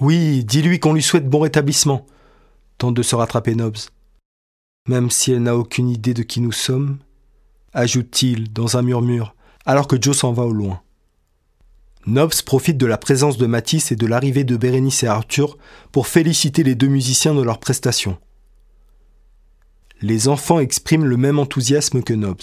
Oui, 0.00 0.44
dis-lui 0.44 0.78
qu'on 0.80 0.92
lui 0.92 1.02
souhaite 1.02 1.28
bon 1.28 1.40
rétablissement. 1.40 2.06
Tente 2.78 2.94
de 2.94 3.02
se 3.02 3.14
rattraper 3.14 3.54
Nobs. 3.54 3.78
Même 4.88 5.10
si 5.10 5.32
elle 5.32 5.44
n'a 5.44 5.56
aucune 5.56 5.88
idée 5.88 6.14
de 6.14 6.22
qui 6.22 6.40
nous 6.40 6.52
sommes, 6.52 6.98
ajoute-t-il 7.72 8.52
dans 8.52 8.76
un 8.76 8.82
murmure, 8.82 9.34
alors 9.64 9.88
que 9.88 10.00
Joe 10.00 10.16
s'en 10.16 10.32
va 10.32 10.44
au 10.44 10.52
loin. 10.52 10.80
Nobs 12.06 12.42
profite 12.44 12.78
de 12.78 12.86
la 12.86 12.98
présence 12.98 13.38
de 13.38 13.46
Matisse 13.46 13.92
et 13.92 13.96
de 13.96 14.06
l'arrivée 14.06 14.44
de 14.44 14.56
Bérénice 14.56 15.04
et 15.04 15.06
Arthur 15.06 15.56
pour 15.92 16.08
féliciter 16.08 16.64
les 16.64 16.74
deux 16.74 16.88
musiciens 16.88 17.34
de 17.34 17.42
leur 17.42 17.58
prestation. 17.58 18.18
Les 20.00 20.26
enfants 20.26 20.58
expriment 20.58 21.04
le 21.04 21.16
même 21.16 21.38
enthousiasme 21.38 22.02
que 22.02 22.12
Nobs. 22.12 22.42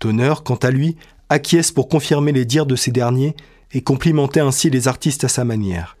Tonner, 0.00 0.34
quant 0.44 0.56
à 0.56 0.72
lui, 0.72 0.96
acquiesce 1.28 1.70
pour 1.70 1.88
confirmer 1.88 2.32
les 2.32 2.44
dires 2.44 2.66
de 2.66 2.74
ces 2.74 2.90
derniers 2.90 3.36
et 3.72 3.82
complimenter 3.82 4.40
ainsi 4.40 4.70
les 4.70 4.88
artistes 4.88 5.22
à 5.22 5.28
sa 5.28 5.44
manière. 5.44 5.96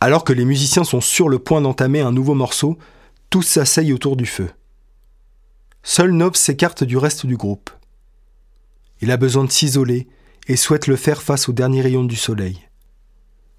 Alors 0.00 0.24
que 0.24 0.32
les 0.32 0.44
musiciens 0.44 0.84
sont 0.84 1.00
sur 1.00 1.28
le 1.28 1.38
point 1.38 1.60
d'entamer 1.60 2.00
un 2.00 2.12
nouveau 2.12 2.34
morceau, 2.34 2.76
tous 3.30 3.42
s'asseyent 3.42 3.92
autour 3.92 4.16
du 4.16 4.26
feu. 4.26 4.50
Seul 5.84 6.10
Nobs 6.10 6.36
s'écarte 6.36 6.82
du 6.82 6.96
reste 6.96 7.24
du 7.24 7.36
groupe. 7.36 7.70
Il 9.00 9.10
a 9.10 9.16
besoin 9.16 9.44
de 9.44 9.50
s'isoler 9.50 10.08
et 10.48 10.56
souhaite 10.56 10.86
le 10.86 10.96
faire 10.96 11.22
face 11.22 11.48
aux 11.48 11.52
derniers 11.52 11.82
rayons 11.82 12.04
du 12.04 12.16
soleil. 12.16 12.66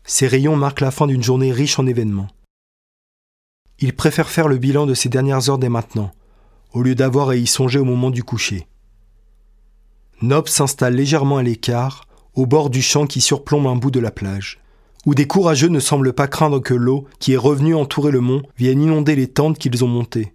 Ces 0.03 0.27
rayons 0.27 0.55
marquent 0.55 0.81
la 0.81 0.91
fin 0.91 1.05
d'une 1.05 1.23
journée 1.23 1.51
riche 1.51 1.79
en 1.79 1.85
événements. 1.85 2.29
Il 3.79 3.95
préfère 3.95 4.29
faire 4.29 4.47
le 4.47 4.57
bilan 4.57 4.85
de 4.85 4.93
ses 4.93 5.09
dernières 5.09 5.49
heures 5.49 5.59
dès 5.59 5.69
maintenant, 5.69 6.11
au 6.73 6.81
lieu 6.81 6.95
d'avoir 6.95 7.29
à 7.29 7.35
y 7.35 7.45
songer 7.45 7.77
au 7.77 7.85
moment 7.85 8.09
du 8.09 8.23
coucher. 8.23 8.67
Nob 10.21 10.47
s'installe 10.47 10.95
légèrement 10.95 11.37
à 11.37 11.43
l'écart, 11.43 12.07
au 12.33 12.45
bord 12.45 12.69
du 12.69 12.81
champ 12.81 13.05
qui 13.05 13.21
surplombe 13.21 13.67
un 13.67 13.75
bout 13.75 13.91
de 13.91 13.99
la 13.99 14.09
plage, 14.09 14.59
où 15.05 15.13
des 15.13 15.27
courageux 15.27 15.67
ne 15.67 15.79
semblent 15.79 16.13
pas 16.13 16.27
craindre 16.27 16.59
que 16.59 16.73
l'eau, 16.73 17.05
qui 17.19 17.33
est 17.33 17.37
revenue 17.37 17.75
entourer 17.75 18.11
le 18.11 18.21
mont, 18.21 18.41
vienne 18.57 18.81
inonder 18.81 19.15
les 19.15 19.27
tentes 19.27 19.59
qu'ils 19.59 19.83
ont 19.83 19.87
montées. 19.87 20.33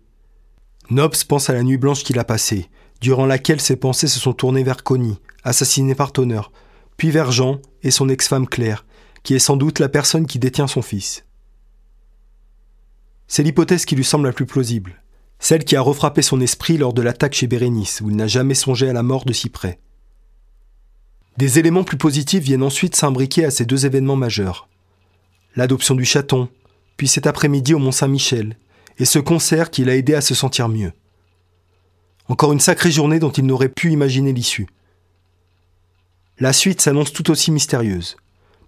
Nobs 0.90 1.24
pense 1.26 1.50
à 1.50 1.52
la 1.52 1.62
nuit 1.62 1.78
blanche 1.78 2.04
qu'il 2.04 2.18
a 2.18 2.24
passée, 2.24 2.68
durant 3.02 3.26
laquelle 3.26 3.60
ses 3.60 3.76
pensées 3.76 4.06
se 4.06 4.20
sont 4.20 4.32
tournées 4.32 4.62
vers 4.62 4.84
Connie, 4.84 5.18
assassinée 5.42 5.96
par 5.96 6.12
Tonner, 6.12 6.40
puis 6.96 7.10
vers 7.10 7.32
Jean 7.32 7.58
et 7.82 7.90
son 7.90 8.08
ex-femme 8.08 8.46
Claire, 8.46 8.86
qui 9.24 9.34
est 9.34 9.40
sans 9.40 9.56
doute 9.56 9.80
la 9.80 9.88
personne 9.88 10.26
qui 10.26 10.38
détient 10.38 10.68
son 10.68 10.82
fils. 10.82 11.24
C'est 13.26 13.42
l'hypothèse 13.42 13.86
qui 13.86 13.96
lui 13.96 14.04
semble 14.04 14.26
la 14.26 14.32
plus 14.32 14.46
plausible, 14.46 15.02
celle 15.40 15.64
qui 15.64 15.74
a 15.74 15.80
refrappé 15.80 16.22
son 16.22 16.40
esprit 16.40 16.78
lors 16.78 16.92
de 16.92 17.02
l'attaque 17.02 17.34
chez 17.34 17.48
Bérénice, 17.48 18.00
où 18.00 18.10
il 18.10 18.14
n'a 18.16 18.28
jamais 18.28 18.54
songé 18.54 18.88
à 18.88 18.92
la 18.92 19.02
mort 19.02 19.24
de 19.24 19.32
si 19.32 19.48
près. 19.48 19.80
Des 21.38 21.58
éléments 21.58 21.84
plus 21.84 21.96
positifs 21.96 22.44
viennent 22.44 22.62
ensuite 22.62 22.94
s'imbriquer 22.94 23.44
à 23.44 23.50
ces 23.50 23.64
deux 23.64 23.84
événements 23.84 24.16
majeurs. 24.16 24.68
L'adoption 25.56 25.96
du 25.96 26.04
chaton, 26.04 26.48
puis 26.96 27.08
cet 27.08 27.26
après-midi 27.26 27.74
au 27.74 27.78
Mont-Saint-Michel, 27.80 28.56
et 28.98 29.04
ce 29.04 29.18
concert 29.18 29.70
qui 29.70 29.84
l'a 29.84 29.96
aidé 29.96 30.14
à 30.14 30.20
se 30.20 30.34
sentir 30.34 30.68
mieux. 30.68 30.92
Encore 32.28 32.52
une 32.52 32.61
sacrée 32.61 32.90
journée 32.90 33.18
dont 33.18 33.30
il 33.30 33.46
n'aurait 33.46 33.68
pu 33.68 33.90
imaginer 33.90 34.32
l'issue. 34.32 34.68
La 36.38 36.52
suite 36.52 36.80
s'annonce 36.80 37.12
tout 37.12 37.30
aussi 37.30 37.50
mystérieuse, 37.50 38.16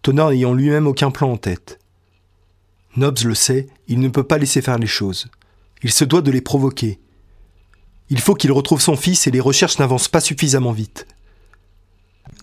Tonner 0.02 0.26
n'ayant 0.30 0.52
lui-même 0.52 0.86
aucun 0.86 1.10
plan 1.10 1.32
en 1.32 1.36
tête. 1.36 1.78
Nobbs 2.96 3.24
le 3.24 3.34
sait, 3.34 3.66
il 3.88 4.00
ne 4.00 4.08
peut 4.08 4.22
pas 4.22 4.38
laisser 4.38 4.60
faire 4.60 4.78
les 4.78 4.86
choses. 4.86 5.28
Il 5.82 5.90
se 5.90 6.04
doit 6.04 6.22
de 6.22 6.30
les 6.30 6.40
provoquer. 6.40 7.00
Il 8.10 8.20
faut 8.20 8.34
qu'il 8.34 8.52
retrouve 8.52 8.80
son 8.80 8.96
fils 8.96 9.26
et 9.26 9.30
les 9.30 9.40
recherches 9.40 9.78
n'avancent 9.78 10.08
pas 10.08 10.20
suffisamment 10.20 10.72
vite. 10.72 11.06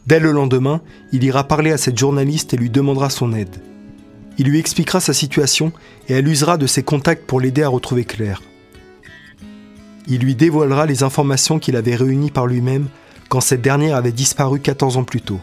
Dès 0.08 0.20
le 0.20 0.32
lendemain, 0.32 0.82
il 1.12 1.24
ira 1.24 1.48
parler 1.48 1.72
à 1.72 1.78
cette 1.78 1.98
journaliste 1.98 2.54
et 2.54 2.58
lui 2.58 2.70
demandera 2.70 3.10
son 3.10 3.34
aide. 3.34 3.62
Il 4.38 4.48
lui 4.48 4.60
expliquera 4.60 5.00
sa 5.00 5.14
situation 5.14 5.72
et 6.10 6.14
elle 6.14 6.28
usera 6.28 6.58
de 6.58 6.68
ses 6.68 6.84
contacts 6.84 7.26
pour 7.28 7.40
l'aider 7.40 7.64
à 7.64 7.70
retrouver 7.70 8.06
Claire 8.06 8.42
il 10.08 10.22
lui 10.22 10.36
dévoilera 10.36 10.86
les 10.86 11.04
informations 11.04 11.60
qu'il 11.60 11.76
avait 11.76 11.96
réunies 11.96 12.32
par 12.32 12.48
lui-même 12.48 12.88
quand 13.30 13.42
cette 13.42 13.62
dernière 13.62 13.96
avait 13.96 14.12
disparu 14.12 14.60
14 14.60 14.98
ans 14.98 15.04
plus 15.04 15.22
tôt. 15.22 15.40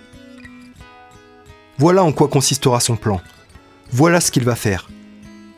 Voilà 1.79 2.03
en 2.03 2.13
quoi 2.13 2.29
consistera 2.29 2.81
son 2.81 2.97
plan. 2.97 3.21
Voilà 3.93 4.21
ce 4.21 4.31
qu'il 4.31 4.45
va 4.45 4.57
faire. 4.57 4.91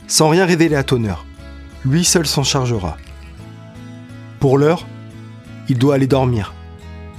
Sans 0.06 0.28
rien 0.28 0.44
révéler 0.44 0.76
à 0.76 0.84
Tonner. 0.84 1.14
Lui 1.84 2.04
seul 2.04 2.26
s'en 2.26 2.44
chargera. 2.44 2.96
Pour 4.38 4.58
l'heure, 4.58 4.86
il 5.68 5.78
doit 5.78 5.94
aller 5.94 6.06
dormir. 6.06 6.54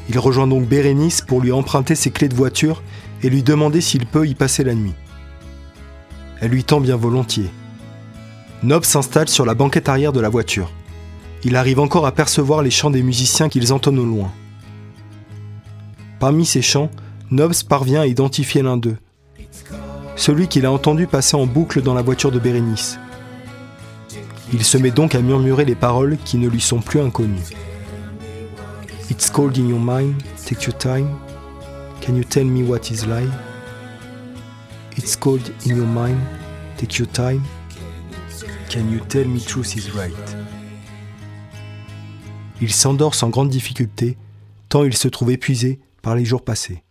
Il 0.10 0.20
rejoint 0.20 0.48
donc 0.48 0.68
Bérénice 0.68 1.22
pour 1.22 1.42
lui 1.42 1.52
emprunter 1.52 1.96
ses 1.96 2.12
clés 2.12 2.30
de 2.30 2.36
voiture 2.36 2.84
et 3.24 3.30
lui 3.30 3.44
demander 3.44 3.82
s'il 3.82 4.06
peut 4.06 4.28
y 4.28 4.36
passer 4.36 4.64
la 4.64 4.76
nuit. 4.76 4.94
Elle 6.42 6.52
lui 6.52 6.64
tend 6.64 6.80
bien 6.80 6.96
volontiers. 6.96 7.52
Nob 8.64 8.84
s'installe 8.84 9.30
sur 9.30 9.46
la 9.46 9.56
banquette 9.56 9.90
arrière 9.90 10.14
de 10.14 10.20
la 10.20 10.30
voiture 10.30 10.72
il 11.44 11.56
arrive 11.56 11.80
encore 11.80 12.06
à 12.06 12.12
percevoir 12.12 12.62
les 12.62 12.72
chants 12.72 12.92
des 12.92 13.04
musiciens 13.04 13.50
qu'ils 13.50 13.74
entonnent 13.74 14.00
au 14.00 14.06
loin. 14.06 14.32
Parmi 16.20 16.46
ces 16.46 16.62
chants, 16.62 16.92
Nobs 17.32 17.64
parvient 17.68 18.02
à 18.02 18.08
identifier 18.08 18.62
l'un 18.62 18.78
d'eux, 18.78 18.98
celui 20.16 20.48
qu'il 20.48 20.66
a 20.66 20.72
entendu 20.72 21.08
passer 21.08 21.36
en 21.36 21.48
boucle 21.48 21.82
dans 21.82 21.94
la 21.94 22.02
voiture 22.02 22.32
de 22.32 22.40
Bérénice. 22.40 23.00
Il 24.54 24.64
se 24.64 24.78
met 24.78 24.92
donc 24.92 25.16
à 25.16 25.22
murmurer 25.22 25.66
les 25.66 25.76
paroles 25.76 26.18
qui 26.24 26.38
ne 26.38 26.48
lui 26.48 26.62
sont 26.62 26.82
plus 26.82 27.00
inconnues. 27.00 27.40
It's 29.10 29.30
cold 29.30 29.58
in 29.58 29.68
your 29.68 29.80
mind, 29.80 30.16
take 30.46 30.66
your 30.66 30.78
time. 30.78 31.08
Can 32.02 32.16
you 32.16 32.24
tell 32.24 32.46
me 32.46 32.64
what 32.64 32.92
is 32.92 33.06
life? 33.06 33.32
It's 34.98 35.16
cold 35.16 35.42
in 35.66 35.76
your 35.76 35.88
mind, 35.88 36.18
take 36.78 37.00
your 37.00 37.08
time. 37.08 37.42
Can 38.70 38.92
you 38.92 39.00
tell 39.08 39.26
me 39.26 39.40
truth 39.40 39.76
is 39.76 39.92
right? 39.96 40.41
Il 42.62 42.72
s'endort 42.72 43.16
sans 43.16 43.30
grande 43.30 43.50
difficulté, 43.50 44.18
tant 44.70 44.84
il 44.84 44.96
se 44.96 45.08
trouve 45.08 45.32
épuisé 45.32 45.80
par 46.04 46.16
les 46.16 46.26
jours 46.26 46.44
passés. 46.44 46.84